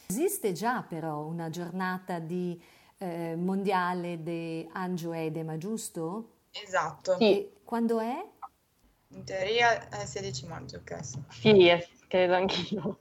Esiste 0.07 0.53
già 0.53 0.85
però 0.87 1.25
una 1.25 1.49
giornata 1.49 2.19
di, 2.19 2.59
eh, 2.99 3.35
mondiale 3.35 4.23
di 4.23 4.67
Angio 4.71 5.11
Edema, 5.11 5.57
giusto? 5.57 6.35
Esatto. 6.51 7.17
Sì. 7.17 7.49
quando 7.63 7.99
è? 7.99 8.25
In 9.09 9.23
teoria 9.25 9.89
è 9.89 10.01
il 10.01 10.07
16 10.07 10.45
maggio, 10.45 10.77
ok. 10.77 10.99
Sì, 11.29 11.71
credo 12.07 12.35
anch'io. 12.35 12.97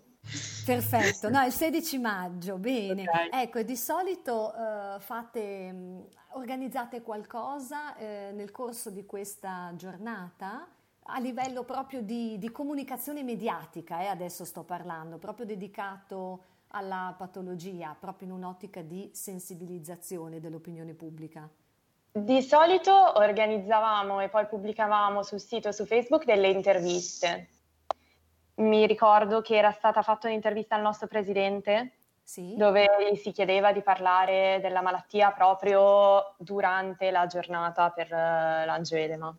Perfetto, 0.64 1.29
no, 1.31 1.43
il 1.45 1.53
16 1.53 1.99
maggio, 1.99 2.59
bene. 2.59 3.03
Okay. 3.03 3.29
Ecco, 3.33 3.62
di 3.62 3.77
solito 3.77 4.53
uh, 4.55 5.01
fate, 5.01 5.71
um, 5.73 6.05
organizzate 6.33 7.03
qualcosa 7.03 7.95
uh, 7.97 8.35
nel 8.35 8.51
corso 8.51 8.91
di 8.91 9.07
questa 9.07 9.73
giornata 9.77 10.69
a 11.11 11.19
livello 11.21 11.62
proprio 11.62 12.03
di, 12.03 12.37
di 12.38 12.51
comunicazione 12.51 13.23
mediatica, 13.23 14.03
eh, 14.03 14.07
adesso 14.07 14.45
sto 14.45 14.62
parlando, 14.62 15.17
proprio 15.17 15.47
dedicato 15.47 16.45
alla 16.69 17.14
patologia, 17.17 17.97
proprio 17.99 18.29
in 18.29 18.35
un'ottica 18.35 18.83
di 18.83 19.09
sensibilizzazione 19.14 20.38
dell'opinione 20.38 20.93
pubblica. 20.93 21.49
Di 22.12 22.43
solito 22.43 23.19
organizzavamo 23.19 24.21
e 24.21 24.29
poi 24.29 24.47
pubblicavamo 24.47 25.23
sul 25.23 25.41
sito 25.41 25.73
su 25.73 25.87
Facebook 25.87 26.25
delle 26.25 26.49
interviste 26.49 27.49
mi 28.59 28.87
ricordo 28.87 29.40
che 29.40 29.57
era 29.57 29.73
stata 29.73 30.03
fatta 30.03 30.29
un'intervista 30.29 30.75
al 30.75 30.83
nostro 30.83 31.07
presidente 31.07 31.92
sì. 32.23 32.55
dove 32.57 32.87
si 33.16 33.33
chiedeva 33.33 33.73
di 33.73 33.83
parlare 33.83 34.59
della 34.61 34.83
malattia 34.83 35.31
proprio 35.31 36.35
durante 36.37 37.11
la 37.11 37.27
giornata 37.27 37.90
per 37.90 38.07
uh, 38.07 38.66
l'angioedema. 38.66 39.35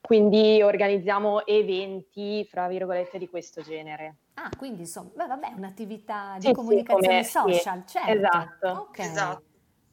Quindi 0.00 0.62
organizziamo 0.62 1.44
eventi, 1.46 2.46
fra 2.48 2.68
virgolette, 2.68 3.18
di 3.18 3.28
questo 3.28 3.60
genere. 3.60 4.18
Ah, 4.34 4.50
quindi 4.56 4.82
insomma, 4.82 5.10
beh, 5.16 5.26
vabbè, 5.26 5.52
un'attività 5.56 6.36
di 6.38 6.46
sì, 6.46 6.52
comunicazione 6.52 7.24
sì, 7.24 7.32
come, 7.36 7.54
social, 7.54 7.82
sì, 7.86 7.98
certo. 7.98 8.12
Esatto. 8.12 8.68
Okay. 8.88 9.06
esatto. 9.06 9.42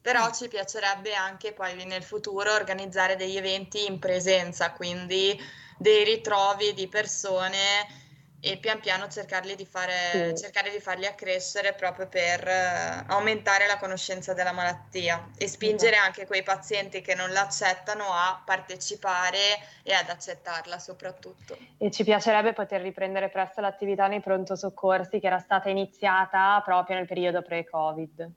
Però 0.02 0.32
ci 0.32 0.48
piacerebbe 0.50 1.16
anche 1.16 1.54
poi 1.54 1.84
nel 1.86 2.04
futuro 2.04 2.54
organizzare 2.54 3.16
degli 3.16 3.38
eventi 3.38 3.88
in 3.88 3.98
presenza, 3.98 4.72
quindi 4.74 5.36
dei 5.80 6.04
ritrovi 6.04 6.74
di 6.74 6.88
persone 6.88 8.02
e 8.46 8.58
pian 8.58 8.82
piano 8.82 9.08
cercarli 9.08 9.56
di 9.56 9.66
fare, 9.66 10.34
sì. 10.36 10.44
cercare 10.44 10.70
di 10.70 10.82
farli 10.82 11.06
accrescere 11.06 11.72
proprio 11.76 12.10
per 12.10 12.46
uh, 12.46 13.14
aumentare 13.14 13.68
la 13.68 13.78
conoscenza 13.78 14.34
della 14.34 14.52
malattia 14.52 15.30
e 15.38 15.48
spingere 15.48 15.92
esatto. 15.94 16.08
anche 16.08 16.28
quei 16.28 16.44
pazienti 16.44 17.00
che 17.00 17.16
non 17.16 17.32
l'accettano 17.32 18.04
a 18.04 18.44
partecipare 18.46 19.38
e 19.82 19.94
ad 19.94 20.10
accettarla 20.10 20.78
soprattutto. 20.78 21.58
E 21.78 21.90
ci 21.90 22.04
piacerebbe 22.04 22.52
poter 22.52 22.82
riprendere 22.82 23.30
presto 23.30 23.62
l'attività 23.62 24.08
nei 24.08 24.20
pronto 24.20 24.58
soccorsi 24.58 25.22
che 25.22 25.28
era 25.28 25.40
stata 25.40 25.70
iniziata 25.70 26.62
proprio 26.66 26.98
nel 26.98 27.08
periodo 27.08 27.42
pre-Covid. 27.42 28.20
Eh 28.20 28.32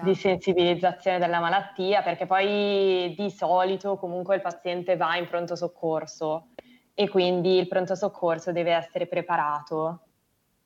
di 0.00 0.14
sensibilizzazione 0.14 1.18
della 1.18 1.40
malattia, 1.40 2.02
perché 2.02 2.24
poi 2.24 3.14
di 3.16 3.30
solito 3.30 3.96
comunque 3.96 4.34
il 4.36 4.40
paziente 4.40 4.96
va 4.96 5.14
in 5.16 5.28
pronto 5.28 5.54
soccorso 5.54 6.48
e 7.00 7.08
quindi 7.08 7.58
il 7.58 7.68
pronto 7.68 7.94
soccorso 7.94 8.50
deve 8.50 8.72
essere 8.72 9.06
preparato. 9.06 10.00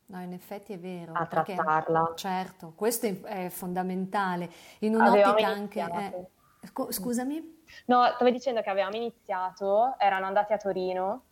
No, 0.07 0.23
in 0.23 0.33
effetti 0.33 0.73
è 0.73 0.79
vero. 0.79 1.13
A 1.13 1.27
perché, 1.27 1.55
trattarla. 1.55 2.13
Certo, 2.17 2.73
questo 2.75 3.07
è, 3.25 3.51
fondamentale. 3.51 4.51
In 4.79 4.95
un'ottica 4.95 5.47
anche... 5.47 5.81
Eh, 5.83 6.71
scusami? 6.89 7.65
No, 7.85 8.07
stavo 8.15 8.31
dicendo 8.31 8.63
che 8.63 8.71
avevamo 8.71 8.97
iniziato, 8.97 9.95
erano 9.99 10.25
andati 10.25 10.55
a 10.55 10.57
Torino, 10.57 11.25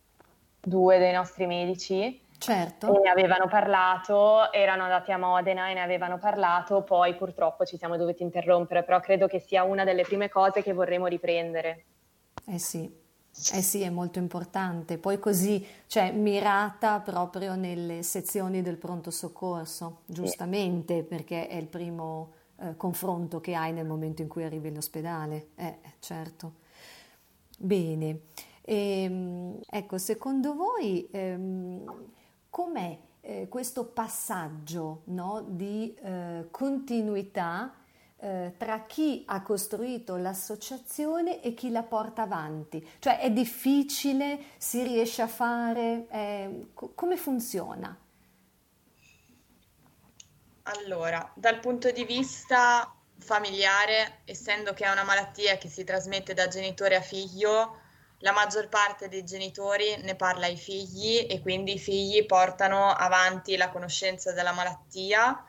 due 0.59 0.99
dei 0.99 1.13
nostri 1.13 1.47
medici, 1.47 2.21
Certo. 2.37 2.95
E 2.95 2.99
ne 3.01 3.09
avevano 3.09 3.47
parlato, 3.47 4.51
erano 4.51 4.83
andati 4.83 5.11
a 5.11 5.17
Modena 5.17 5.69
e 5.69 5.75
ne 5.75 5.81
avevano 5.81 6.17
parlato, 6.17 6.81
poi 6.83 7.15
purtroppo 7.15 7.65
ci 7.65 7.77
siamo 7.77 7.97
dovuti 7.97 8.21
interrompere, 8.23 8.83
però 8.83 8.99
credo 8.99 9.27
che 9.27 9.39
sia 9.39 9.63
una 9.63 9.83
delle 9.83 10.03
prime 10.03 10.27
cose 10.27 10.63
che 10.63 10.73
vorremmo 10.73 11.05
riprendere. 11.05 11.85
Eh 12.47 12.57
sì, 12.57 13.00
eh 13.53 13.61
sì, 13.61 13.81
è 13.81 13.89
molto 13.89 14.19
importante. 14.19 14.97
Poi 14.97 15.17
così, 15.19 15.65
cioè 15.87 16.11
mirata 16.11 16.99
proprio 16.99 17.55
nelle 17.55 18.03
sezioni 18.03 18.61
del 18.61 18.77
pronto 18.77 19.09
soccorso, 19.09 20.01
giustamente, 20.05 21.03
perché 21.03 21.47
è 21.47 21.55
il 21.55 21.67
primo 21.67 22.33
eh, 22.57 22.75
confronto 22.75 23.39
che 23.39 23.55
hai 23.55 23.73
nel 23.73 23.85
momento 23.85 24.21
in 24.21 24.27
cui 24.27 24.43
arrivi 24.43 24.67
all'ospedale. 24.67 25.49
Eh, 25.55 25.77
certo. 25.99 26.53
Bene. 27.57 28.21
E, 28.61 29.03
ehm, 29.03 29.59
ecco, 29.67 29.97
secondo 29.97 30.53
voi 30.53 31.07
ehm, 31.11 31.83
com'è 32.49 32.97
eh, 33.21 33.47
questo 33.47 33.85
passaggio 33.85 35.01
no, 35.05 35.43
di 35.47 35.93
eh, 36.01 36.47
continuità 36.51 37.73
eh, 38.23 38.53
tra 38.55 38.85
chi 38.85 39.23
ha 39.25 39.41
costruito 39.41 40.15
l'associazione 40.15 41.41
e 41.41 41.55
chi 41.55 41.71
la 41.71 41.81
porta 41.81 42.21
avanti. 42.21 42.87
Cioè 42.99 43.19
è 43.19 43.31
difficile, 43.31 44.39
si 44.57 44.83
riesce 44.83 45.23
a 45.23 45.27
fare, 45.27 46.05
eh, 46.09 46.65
co- 46.73 46.91
come 46.93 47.17
funziona? 47.17 47.97
Allora, 50.63 51.31
dal 51.33 51.59
punto 51.59 51.89
di 51.89 52.05
vista 52.05 52.95
familiare, 53.17 54.19
essendo 54.25 54.73
che 54.73 54.85
è 54.85 54.91
una 54.91 55.03
malattia 55.03 55.57
che 55.57 55.67
si 55.67 55.83
trasmette 55.83 56.35
da 56.35 56.47
genitore 56.47 56.95
a 56.95 57.01
figlio, 57.01 57.79
la 58.19 58.33
maggior 58.33 58.69
parte 58.69 59.09
dei 59.09 59.23
genitori 59.23 59.97
ne 60.03 60.13
parla 60.13 60.45
ai 60.45 60.57
figli 60.57 61.25
e 61.27 61.41
quindi 61.41 61.73
i 61.73 61.79
figli 61.79 62.23
portano 62.27 62.91
avanti 62.91 63.57
la 63.57 63.69
conoscenza 63.69 64.31
della 64.31 64.51
malattia 64.51 65.43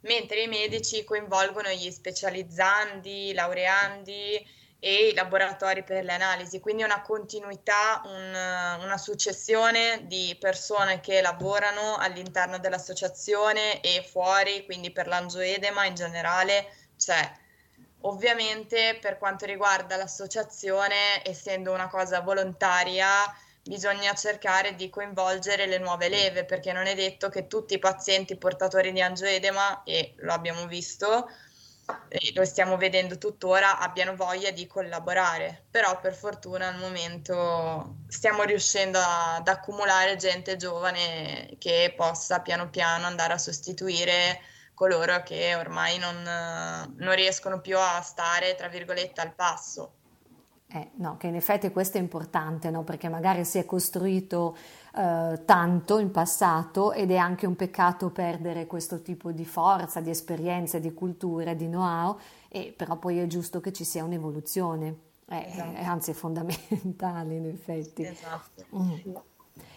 mentre 0.00 0.42
i 0.42 0.48
medici 0.48 1.04
coinvolgono 1.04 1.70
gli 1.70 1.90
specializzandi, 1.90 3.28
i 3.28 3.34
laureandi 3.34 4.56
e 4.80 5.08
i 5.08 5.14
laboratori 5.14 5.82
per 5.82 6.04
le 6.04 6.12
analisi, 6.12 6.60
quindi 6.60 6.84
una 6.84 7.02
continuità, 7.02 8.00
un, 8.04 8.80
una 8.84 8.96
successione 8.96 10.06
di 10.06 10.36
persone 10.38 11.00
che 11.00 11.20
lavorano 11.20 11.96
all'interno 11.96 12.58
dell'associazione 12.58 13.80
e 13.80 14.06
fuori, 14.08 14.64
quindi 14.64 14.92
per 14.92 15.08
l'angioedema 15.08 15.84
in 15.84 15.94
generale 15.94 16.72
c'è. 16.96 17.32
Ovviamente 18.02 18.96
per 19.00 19.18
quanto 19.18 19.44
riguarda 19.46 19.96
l'associazione, 19.96 21.24
essendo 21.24 21.72
una 21.72 21.88
cosa 21.88 22.20
volontaria, 22.20 23.08
bisogna 23.62 24.14
cercare 24.14 24.74
di 24.74 24.88
coinvolgere 24.88 25.66
le 25.66 25.78
nuove 25.78 26.08
leve 26.08 26.44
perché 26.44 26.72
non 26.72 26.86
è 26.86 26.94
detto 26.94 27.28
che 27.28 27.46
tutti 27.46 27.74
i 27.74 27.78
pazienti 27.78 28.36
portatori 28.36 28.92
di 28.92 29.02
angioedema, 29.02 29.82
e 29.84 30.14
lo 30.18 30.32
abbiamo 30.32 30.66
visto, 30.66 31.28
e 32.08 32.32
lo 32.34 32.44
stiamo 32.44 32.76
vedendo 32.76 33.16
tuttora, 33.18 33.78
abbiano 33.78 34.14
voglia 34.14 34.50
di 34.50 34.66
collaborare. 34.66 35.64
Però 35.70 35.98
per 36.00 36.14
fortuna 36.14 36.68
al 36.68 36.78
momento 36.78 37.96
stiamo 38.08 38.42
riuscendo 38.42 38.98
a, 38.98 39.36
ad 39.36 39.48
accumulare 39.48 40.16
gente 40.16 40.56
giovane 40.56 41.56
che 41.58 41.94
possa 41.96 42.40
piano 42.40 42.68
piano 42.68 43.06
andare 43.06 43.32
a 43.32 43.38
sostituire 43.38 44.40
coloro 44.74 45.22
che 45.24 45.56
ormai 45.56 45.98
non, 45.98 46.22
non 46.22 47.14
riescono 47.14 47.60
più 47.60 47.76
a 47.78 48.00
stare, 48.00 48.54
tra 48.54 48.68
virgolette, 48.68 49.20
al 49.20 49.34
passo. 49.34 49.97
Eh, 50.70 50.90
no, 50.96 51.16
che 51.16 51.28
in 51.28 51.34
effetti 51.34 51.70
questo 51.70 51.96
è 51.96 52.00
importante, 52.00 52.68
no? 52.68 52.82
perché 52.82 53.08
magari 53.08 53.42
si 53.46 53.56
è 53.56 53.64
costruito 53.64 54.54
eh, 54.94 55.42
tanto 55.46 55.98
in 55.98 56.10
passato 56.10 56.92
ed 56.92 57.10
è 57.10 57.16
anche 57.16 57.46
un 57.46 57.56
peccato 57.56 58.10
perdere 58.10 58.66
questo 58.66 59.00
tipo 59.00 59.32
di 59.32 59.46
forza, 59.46 60.00
di 60.00 60.10
esperienze, 60.10 60.78
di 60.78 60.92
culture, 60.92 61.56
di 61.56 61.66
know-how, 61.68 62.18
e 62.48 62.74
però 62.76 62.96
poi 62.96 63.18
è 63.18 63.26
giusto 63.26 63.60
che 63.60 63.72
ci 63.72 63.84
sia 63.84 64.04
un'evoluzione, 64.04 64.96
eh, 65.30 65.46
esatto. 65.48 65.76
eh, 65.78 65.84
anzi 65.84 66.10
è 66.10 66.14
fondamentale 66.14 67.34
in 67.34 67.46
effetti. 67.46 68.04
Esatto. 68.04 68.64
Mm. 68.76 69.14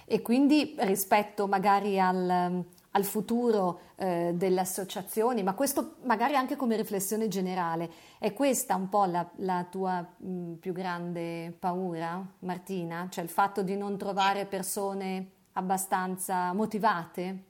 E 0.05 0.21
quindi 0.21 0.75
rispetto 0.79 1.47
magari 1.47 2.01
al 2.01 2.65
al 2.91 3.05
futuro 3.05 3.81
eh, 3.95 4.31
delle 4.33 4.59
associazioni, 4.59 5.43
ma 5.43 5.53
questo 5.53 5.95
magari 6.03 6.35
anche 6.35 6.55
come 6.55 6.75
riflessione 6.75 7.27
generale. 7.27 7.89
È 8.19 8.33
questa 8.33 8.75
un 8.75 8.89
po' 8.89 9.05
la, 9.05 9.29
la 9.37 9.65
tua 9.69 10.01
mh, 10.01 10.53
più 10.55 10.73
grande 10.73 11.55
paura, 11.57 12.21
Martina? 12.39 13.07
Cioè 13.09 13.23
il 13.23 13.29
fatto 13.29 13.63
di 13.63 13.77
non 13.77 13.97
trovare 13.97 14.45
persone 14.45 15.31
abbastanza 15.53 16.53
motivate? 16.53 17.43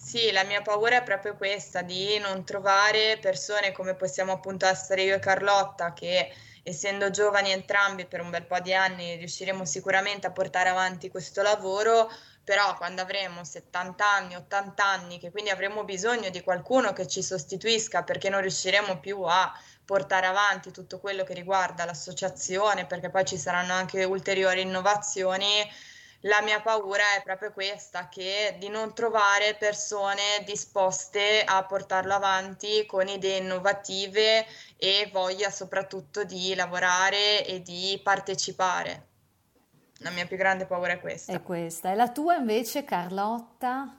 Sì, 0.00 0.30
la 0.30 0.44
mia 0.44 0.62
paura 0.62 0.96
è 0.96 1.02
proprio 1.02 1.36
questa, 1.36 1.82
di 1.82 2.18
non 2.18 2.44
trovare 2.44 3.18
persone 3.20 3.72
come 3.72 3.94
possiamo 3.94 4.32
appunto 4.32 4.64
essere 4.66 5.02
io 5.02 5.16
e 5.16 5.18
Carlotta, 5.18 5.92
che 5.92 6.32
essendo 6.62 7.10
giovani 7.10 7.50
entrambi 7.50 8.06
per 8.06 8.20
un 8.20 8.30
bel 8.30 8.46
po' 8.46 8.60
di 8.60 8.72
anni, 8.74 9.16
riusciremo 9.16 9.64
sicuramente 9.64 10.26
a 10.26 10.32
portare 10.32 10.68
avanti 10.68 11.08
questo 11.08 11.42
lavoro, 11.42 12.08
però 12.48 12.74
quando 12.78 13.02
avremo 13.02 13.44
70 13.44 14.10
anni, 14.10 14.34
80 14.34 14.82
anni, 14.82 15.18
che 15.18 15.30
quindi 15.30 15.50
avremo 15.50 15.84
bisogno 15.84 16.30
di 16.30 16.40
qualcuno 16.40 16.94
che 16.94 17.06
ci 17.06 17.22
sostituisca 17.22 18.04
perché 18.04 18.30
non 18.30 18.40
riusciremo 18.40 19.00
più 19.00 19.20
a 19.24 19.52
portare 19.84 20.24
avanti 20.24 20.70
tutto 20.70 20.98
quello 20.98 21.24
che 21.24 21.34
riguarda 21.34 21.84
l'associazione, 21.84 22.86
perché 22.86 23.10
poi 23.10 23.26
ci 23.26 23.36
saranno 23.36 23.74
anche 23.74 24.02
ulteriori 24.04 24.62
innovazioni, 24.62 25.46
la 26.20 26.40
mia 26.40 26.62
paura 26.62 27.16
è 27.16 27.22
proprio 27.22 27.52
questa, 27.52 28.08
che 28.08 28.56
di 28.58 28.70
non 28.70 28.94
trovare 28.94 29.54
persone 29.56 30.42
disposte 30.46 31.44
a 31.44 31.62
portarlo 31.64 32.14
avanti 32.14 32.86
con 32.86 33.08
idee 33.08 33.40
innovative 33.40 34.46
e 34.78 35.10
voglia 35.12 35.50
soprattutto 35.50 36.24
di 36.24 36.54
lavorare 36.54 37.44
e 37.44 37.60
di 37.60 38.00
partecipare. 38.02 39.07
La 39.98 40.10
mia 40.10 40.26
più 40.26 40.36
grande 40.36 40.66
paura 40.66 40.92
è 40.92 41.00
questa. 41.00 41.32
È 41.32 41.42
questa. 41.42 41.90
E 41.92 41.94
la 41.94 42.10
tua 42.10 42.36
invece, 42.36 42.84
Carlotta? 42.84 43.96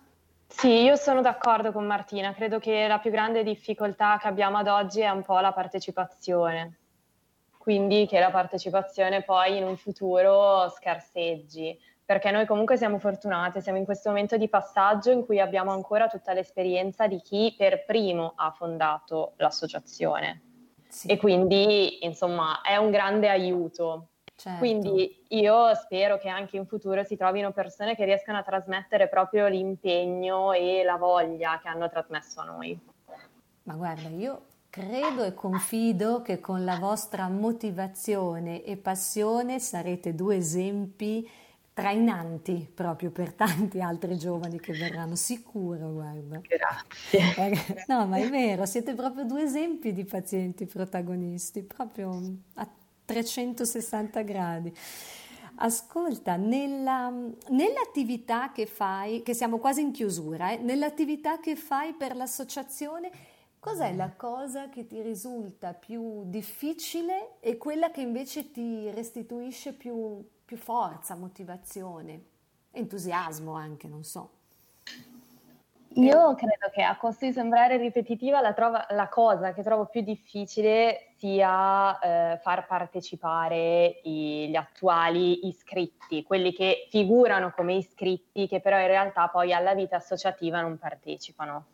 Sì, 0.47 0.81
io 0.81 0.95
sono 0.95 1.21
d'accordo 1.21 1.71
con 1.71 1.85
Martina, 1.85 2.33
credo 2.33 2.57
che 2.59 2.87
la 2.87 2.99
più 2.99 3.11
grande 3.11 3.43
difficoltà 3.43 4.17
che 4.19 4.27
abbiamo 4.27 4.57
ad 4.57 4.67
oggi 4.67 5.01
è 5.01 5.09
un 5.09 5.21
po' 5.21 5.39
la 5.39 5.53
partecipazione, 5.53 6.77
quindi 7.57 8.07
che 8.07 8.19
la 8.19 8.31
partecipazione 8.31 9.21
poi 9.21 9.57
in 9.57 9.63
un 9.63 9.77
futuro 9.77 10.69
scarseggi 10.69 11.77
perché 12.09 12.31
noi 12.31 12.47
comunque 12.47 12.75
siamo 12.75 12.97
fortunate, 12.97 13.61
siamo 13.61 13.77
in 13.77 13.85
questo 13.85 14.09
momento 14.09 14.35
di 14.35 14.49
passaggio 14.49 15.11
in 15.11 15.23
cui 15.23 15.39
abbiamo 15.39 15.71
ancora 15.71 16.07
tutta 16.07 16.33
l'esperienza 16.33 17.05
di 17.05 17.21
chi 17.21 17.53
per 17.55 17.85
primo 17.85 18.33
ha 18.35 18.49
fondato 18.49 19.33
l'associazione. 19.35 20.41
Sì. 20.87 21.05
E 21.05 21.17
quindi, 21.17 22.03
insomma, 22.03 22.61
è 22.61 22.77
un 22.77 22.89
grande 22.89 23.29
aiuto. 23.29 24.07
Certo. 24.39 24.59
Quindi 24.59 25.25
io 25.27 25.75
spero 25.75 26.17
che 26.17 26.29
anche 26.29 26.55
in 26.55 26.65
futuro 26.65 27.03
si 27.03 27.17
trovino 27.17 27.51
persone 27.51 27.93
che 27.93 28.05
riescano 28.05 28.37
a 28.37 28.41
trasmettere 28.41 29.09
proprio 29.09 29.49
l'impegno 29.49 30.53
e 30.53 30.81
la 30.85 30.95
voglia 30.95 31.59
che 31.61 31.67
hanno 31.67 31.89
trasmesso 31.89 32.39
a 32.39 32.45
noi. 32.45 32.79
Ma 33.63 33.73
guarda, 33.73 34.07
io 34.07 34.45
credo 34.69 35.25
e 35.25 35.33
confido 35.33 36.21
che 36.21 36.39
con 36.39 36.63
la 36.63 36.77
vostra 36.77 37.27
motivazione 37.27 38.63
e 38.63 38.77
passione 38.77 39.59
sarete 39.59 40.15
due 40.15 40.37
esempi 40.37 41.29
trainanti 41.73 42.71
proprio 42.73 43.11
per 43.11 43.33
tanti 43.33 43.81
altri 43.81 44.17
giovani 44.17 44.57
che 44.57 44.71
verranno, 44.71 45.15
sicuro, 45.15 45.91
guarda. 45.91 46.39
Grazie. 46.39 47.35
Eh, 47.35 47.83
no, 47.87 48.05
ma 48.05 48.17
è 48.17 48.29
vero, 48.29 48.65
siete 48.65 48.93
proprio 48.93 49.25
due 49.25 49.43
esempi 49.43 49.91
di 49.91 50.05
pazienti 50.05 50.65
protagonisti, 50.65 51.61
proprio 51.61 52.21
a 52.55 52.67
360 53.13 54.21
gradi. 54.21 54.73
Ascolta, 55.61 56.35
nella, 56.35 57.09
nell'attività 57.49 58.51
che 58.51 58.65
fai, 58.65 59.23
che 59.23 59.33
siamo 59.33 59.57
quasi 59.57 59.81
in 59.81 59.91
chiusura, 59.91 60.51
eh, 60.51 60.57
nell'attività 60.57 61.39
che 61.39 61.55
fai 61.55 61.93
per 61.93 62.15
l'associazione, 62.15 63.11
cos'è 63.59 63.93
la 63.93 64.11
cosa 64.15 64.69
che 64.69 64.87
ti 64.87 65.01
risulta 65.01 65.73
più 65.73 66.23
difficile 66.25 67.35
e 67.39 67.57
quella 67.57 67.91
che 67.91 68.01
invece 68.01 68.51
ti 68.51 68.89
restituisce 68.91 69.73
più 69.73 70.23
più 70.49 70.57
forza, 70.57 71.13
motivazione, 71.13 72.23
entusiasmo 72.71 73.53
anche, 73.53 73.87
non 73.87 74.03
so. 74.03 74.31
Io 75.95 76.35
credo 76.35 76.69
che 76.71 76.83
a 76.83 76.97
costo 76.97 77.25
di 77.25 77.31
sembrare 77.31 77.77
ripetitiva 77.77 78.41
la, 78.41 78.53
trova, 78.53 78.85
la 78.91 79.09
cosa 79.09 79.53
che 79.53 79.63
trovo 79.63 79.87
più 79.87 80.01
difficile 80.01 81.13
sia 81.17 81.97
eh, 81.99 82.37
far 82.37 82.67
partecipare 82.67 83.99
i, 84.03 84.49
gli 84.49 84.55
attuali 84.55 85.47
iscritti, 85.47 86.23
quelli 86.23 86.53
che 86.53 86.87
figurano 86.89 87.51
come 87.55 87.73
iscritti 87.73 88.47
che 88.47 88.61
però 88.61 88.79
in 88.79 88.87
realtà 88.87 89.29
poi 89.29 89.51
alla 89.51 89.73
vita 89.73 89.95
associativa 89.95 90.61
non 90.61 90.77
partecipano. 90.77 91.65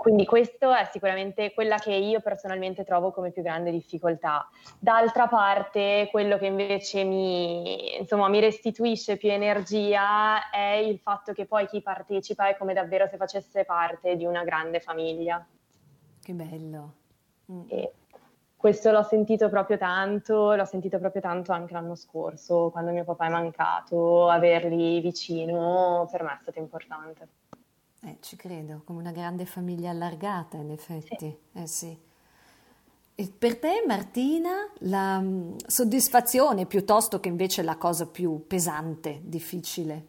Quindi 0.00 0.24
questo 0.24 0.72
è 0.72 0.88
sicuramente 0.90 1.52
quella 1.52 1.76
che 1.76 1.92
io 1.92 2.20
personalmente 2.20 2.84
trovo 2.84 3.10
come 3.10 3.32
più 3.32 3.42
grande 3.42 3.70
difficoltà. 3.70 4.48
D'altra 4.78 5.28
parte, 5.28 6.08
quello 6.10 6.38
che 6.38 6.46
invece 6.46 7.04
mi, 7.04 7.98
insomma, 7.98 8.28
mi 8.30 8.40
restituisce 8.40 9.18
più 9.18 9.30
energia 9.30 10.48
è 10.48 10.72
il 10.76 10.98
fatto 11.00 11.34
che 11.34 11.44
poi 11.44 11.66
chi 11.66 11.82
partecipa 11.82 12.48
è 12.48 12.56
come 12.56 12.72
davvero 12.72 13.06
se 13.08 13.18
facesse 13.18 13.66
parte 13.66 14.16
di 14.16 14.24
una 14.24 14.42
grande 14.42 14.80
famiglia. 14.80 15.46
Che 16.22 16.32
bello. 16.32 16.94
Mm. 17.52 17.68
questo 18.56 18.92
l'ho 18.92 19.02
sentito 19.02 19.50
proprio 19.50 19.76
tanto, 19.76 20.54
l'ho 20.54 20.64
sentito 20.64 20.98
proprio 20.98 21.20
tanto 21.20 21.52
anche 21.52 21.74
l'anno 21.74 21.94
scorso, 21.94 22.70
quando 22.70 22.90
mio 22.90 23.04
papà 23.04 23.26
è 23.26 23.30
mancato, 23.30 24.30
averli 24.30 24.98
vicino 25.00 26.08
per 26.10 26.22
me 26.22 26.32
è 26.32 26.38
stato 26.40 26.58
importante. 26.58 27.28
Eh, 28.02 28.16
ci 28.20 28.36
credo, 28.36 28.82
come 28.84 29.00
una 29.00 29.12
grande 29.12 29.44
famiglia 29.44 29.90
allargata 29.90 30.56
in 30.56 30.70
effetti. 30.70 31.36
Sì. 31.52 31.60
Eh, 31.60 31.66
sì. 31.66 31.98
E 33.14 33.30
per 33.38 33.58
te 33.58 33.84
Martina 33.86 34.70
la 34.78 35.20
mm, 35.20 35.56
soddisfazione 35.66 36.64
piuttosto 36.64 37.20
che 37.20 37.28
invece 37.28 37.62
la 37.62 37.76
cosa 37.76 38.06
più 38.06 38.46
pesante, 38.46 39.20
difficile? 39.22 40.06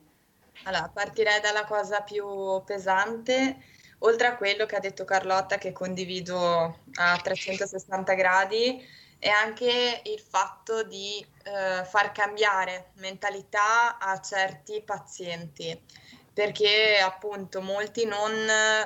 Allora, 0.64 0.90
partirei 0.94 1.42
dalla 1.42 1.66
cosa 1.66 2.00
più 2.00 2.26
pesante, 2.64 3.58
oltre 4.00 4.28
a 4.28 4.38
quello 4.38 4.66
che 4.66 4.78
ha 4.78 4.80
detto 4.80 5.04
Carlotta 5.04 5.58
che 5.58 5.74
condivido 5.74 6.78
a 6.94 7.20
360 7.22 8.14
gradi, 8.14 8.82
è 9.20 9.28
anche 9.28 10.02
il 10.06 10.20
fatto 10.20 10.84
di 10.84 11.24
eh, 11.44 11.84
far 11.84 12.14
cambiare 12.14 12.92
mentalità 12.96 13.98
a 13.98 14.22
certi 14.22 14.82
pazienti 14.82 15.78
perché 16.42 16.98
appunto 16.98 17.62
molti 17.62 18.06
non 18.06 18.34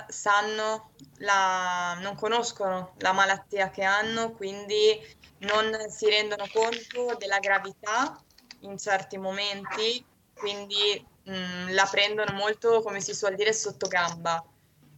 sanno 0.10 0.92
la, 1.20 1.98
non 2.02 2.14
conoscono 2.16 2.96
la 2.98 3.14
malattia 3.14 3.70
che 3.70 3.84
hanno, 3.84 4.34
quindi 4.34 5.00
non 5.40 5.74
si 5.90 6.10
rendono 6.10 6.50
conto 6.52 7.16
della 7.18 7.40
gravità 7.40 8.22
in 8.62 8.78
certi 8.78 9.18
momenti, 9.18 10.06
quindi 10.34 11.02
mh, 11.24 11.34
mm, 11.34 11.70
la 11.70 11.88
prendono 11.90 12.34
molto, 12.34 12.82
come 12.82 13.00
si 13.00 13.14
suol 13.14 13.36
dire, 13.36 13.54
sotto 13.54 13.88
gamba. 13.88 14.44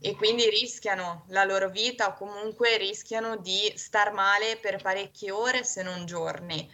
E 0.01 0.15
quindi 0.15 0.49
rischiano 0.49 1.25
la 1.27 1.43
loro 1.43 1.69
vita 1.69 2.07
o 2.07 2.13
comunque 2.13 2.77
rischiano 2.77 3.37
di 3.37 3.71
star 3.75 4.13
male 4.13 4.57
per 4.57 4.81
parecchie 4.81 5.29
ore 5.29 5.63
se 5.63 5.83
non 5.83 6.07
giorni 6.07 6.67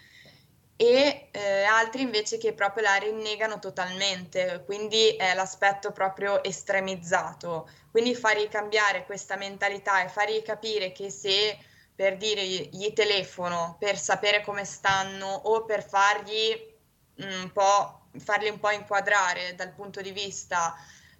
e 0.76 1.30
eh, 1.32 1.64
altri 1.64 2.02
invece 2.02 2.38
che 2.38 2.54
proprio 2.54 2.84
la 2.84 2.96
rinnegano 2.96 3.60
totalmente, 3.60 4.64
quindi 4.66 5.16
è 5.16 5.34
l'aspetto 5.34 5.92
proprio 5.92 6.44
estremizzato. 6.44 7.70
Quindi 7.92 8.16
fargli 8.16 8.48
cambiare 8.48 9.06
questa 9.06 9.36
mentalità 9.36 10.04
e 10.04 10.10
fargli 10.10 10.42
capire 10.42 10.92
che 10.92 11.10
se 11.10 11.58
per 11.96 12.18
dire 12.18 12.44
gli 12.44 12.92
telefono 12.94 13.76
per 13.80 13.98
sapere 13.98 14.42
come 14.42 14.66
stanno 14.66 15.28
o 15.28 15.64
per 15.64 15.88
fargli 15.88 16.72
un 17.18 17.52
po', 17.52 18.08
farli 18.18 18.50
un 18.50 18.60
po' 18.60 18.72
inquadrare 18.72 19.54
dal 19.56 19.74
punto 19.74 20.02
di 20.02 20.12
vista 20.12 20.76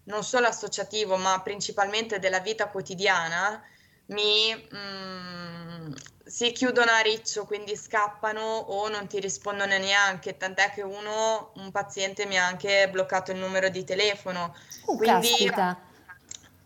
non 0.06 0.24
solo 0.24 0.48
associativo 0.48 1.16
ma 1.18 1.40
principalmente 1.42 2.20
della 2.20 2.40
vita 2.40 2.68
quotidiana, 2.68 3.64
mi, 4.08 4.54
mm, 4.76 5.94
si 6.24 6.52
chiudono 6.52 6.92
a 6.92 7.00
riccio, 7.00 7.46
quindi 7.46 7.76
scappano 7.76 8.42
o 8.42 8.88
non 8.88 9.08
ti 9.08 9.20
rispondono 9.20 9.78
neanche, 9.78 10.38
tant'è 10.38 10.72
che 10.72 10.82
uno, 10.82 11.52
un 11.56 11.72
paziente 11.72 12.26
mi 12.26 12.38
ha 12.38 12.46
anche 12.46 12.90
bloccato 12.90 13.32
il 13.32 13.38
numero 13.38 13.70
di 13.70 13.84
telefono. 13.84 14.56
Uh, 14.86 14.98
quindi, 14.98 15.28
caspita. 15.28 15.80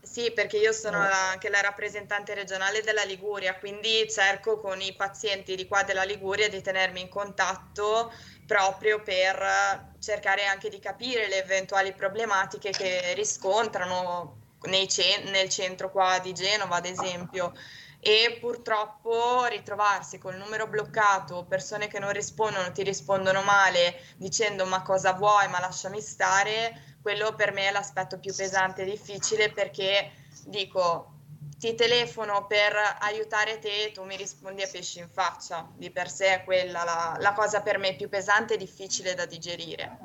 Sì, 0.00 0.32
perché 0.32 0.56
io 0.56 0.72
sono 0.72 0.98
la, 0.98 1.30
anche 1.30 1.50
la 1.50 1.60
rappresentante 1.60 2.34
regionale 2.34 2.82
della 2.82 3.02
Liguria, 3.02 3.56
quindi 3.58 4.08
cerco 4.08 4.58
con 4.58 4.80
i 4.80 4.94
pazienti 4.94 5.54
di 5.54 5.66
qua 5.66 5.82
della 5.82 6.04
Liguria 6.04 6.48
di 6.48 6.62
tenermi 6.62 7.00
in 7.02 7.08
contatto 7.08 8.10
proprio 8.46 9.02
per 9.02 9.96
cercare 9.98 10.46
anche 10.46 10.70
di 10.70 10.78
capire 10.78 11.28
le 11.28 11.42
eventuali 11.42 11.92
problematiche 11.92 12.70
che 12.70 13.12
riscontrano 13.12 14.38
cen- 14.86 15.30
nel 15.30 15.50
centro 15.50 15.90
qua 15.90 16.18
di 16.20 16.32
Genova, 16.32 16.76
ad 16.76 16.86
esempio 16.86 17.52
e 18.08 18.38
purtroppo 18.40 19.44
ritrovarsi 19.44 20.16
col 20.16 20.36
numero 20.36 20.66
bloccato, 20.66 21.44
persone 21.44 21.88
che 21.88 21.98
non 21.98 22.10
rispondono, 22.10 22.72
ti 22.72 22.82
rispondono 22.82 23.42
male 23.42 24.00
dicendo 24.16 24.64
ma 24.64 24.80
cosa 24.80 25.12
vuoi, 25.12 25.46
ma 25.48 25.60
lasciami 25.60 26.00
stare, 26.00 26.96
quello 27.02 27.34
per 27.34 27.52
me 27.52 27.68
è 27.68 27.70
l'aspetto 27.70 28.18
più 28.18 28.34
pesante 28.34 28.80
e 28.80 28.86
difficile 28.86 29.52
perché 29.52 30.10
dico 30.46 31.16
ti 31.58 31.74
telefono 31.74 32.46
per 32.46 32.72
aiutare 33.00 33.58
te 33.58 33.84
e 33.84 33.92
tu 33.92 34.04
mi 34.04 34.16
rispondi 34.16 34.62
a 34.62 34.68
pesci 34.72 35.00
in 35.00 35.10
faccia, 35.10 35.68
di 35.76 35.90
per 35.90 36.08
sé 36.08 36.36
è 36.36 36.44
quella 36.44 36.84
la, 36.84 37.14
la 37.18 37.34
cosa 37.34 37.60
per 37.60 37.76
me 37.76 37.94
più 37.94 38.08
pesante 38.08 38.54
e 38.54 38.56
difficile 38.56 39.12
da 39.12 39.26
digerire. 39.26 39.98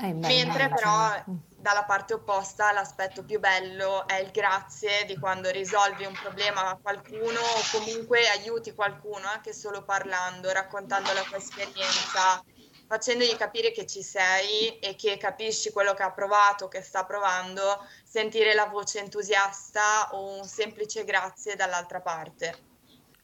Eh, 0.00 0.12
Mentre 0.12 0.68
però 0.68 1.24
dalla 1.68 1.84
parte 1.84 2.14
opposta 2.14 2.72
l'aspetto 2.72 3.22
più 3.24 3.38
bello 3.38 4.08
è 4.08 4.20
il 4.20 4.30
grazie 4.30 5.04
di 5.04 5.18
quando 5.18 5.50
risolvi 5.50 6.06
un 6.06 6.14
problema 6.14 6.70
a 6.70 6.78
qualcuno 6.80 7.40
o 7.40 7.78
comunque 7.78 8.26
aiuti 8.26 8.72
qualcuno 8.72 9.26
anche 9.26 9.52
solo 9.52 9.82
parlando, 9.82 10.50
raccontando 10.50 11.12
la 11.12 11.20
tua 11.20 11.36
esperienza, 11.36 12.42
facendogli 12.86 13.36
capire 13.36 13.70
che 13.70 13.84
ci 13.84 14.02
sei 14.02 14.78
e 14.78 14.96
che 14.96 15.18
capisci 15.18 15.70
quello 15.70 15.92
che 15.92 16.04
ha 16.04 16.10
provato, 16.10 16.68
che 16.68 16.80
sta 16.80 17.04
provando, 17.04 17.84
sentire 18.02 18.54
la 18.54 18.64
voce 18.64 19.00
entusiasta 19.00 20.08
o 20.12 20.38
un 20.38 20.44
semplice 20.44 21.04
grazie 21.04 21.54
dall'altra 21.54 22.00
parte. 22.00 22.56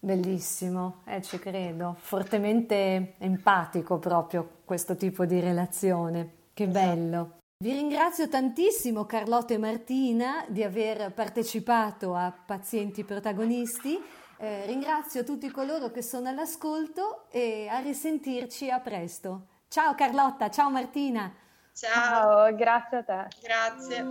Bellissimo, 0.00 1.00
eh, 1.06 1.22
ci 1.22 1.38
credo, 1.38 1.96
fortemente 1.98 3.14
empatico 3.16 3.98
proprio 3.98 4.60
questo 4.66 4.96
tipo 4.96 5.24
di 5.24 5.40
relazione, 5.40 6.48
che 6.52 6.64
esatto. 6.64 6.78
bello. 6.78 7.38
Vi 7.56 7.70
ringrazio 7.70 8.28
tantissimo 8.28 9.06
Carlotta 9.06 9.54
e 9.54 9.58
Martina 9.58 10.44
di 10.48 10.64
aver 10.64 11.12
partecipato 11.12 12.14
a 12.14 12.32
Pazienti 12.32 13.04
Protagonisti, 13.04 13.96
eh, 14.38 14.66
ringrazio 14.66 15.22
tutti 15.22 15.48
coloro 15.50 15.90
che 15.90 16.02
sono 16.02 16.28
all'ascolto 16.28 17.30
e 17.30 17.68
a 17.68 17.78
risentirci 17.78 18.70
a 18.70 18.80
presto. 18.80 19.46
Ciao 19.68 19.94
Carlotta, 19.94 20.50
ciao 20.50 20.68
Martina. 20.68 21.32
Ciao, 21.72 21.92
ciao 21.92 22.54
grazie 22.56 22.98
a 22.98 23.02
te. 23.04 23.28
Grazie. 23.40 24.04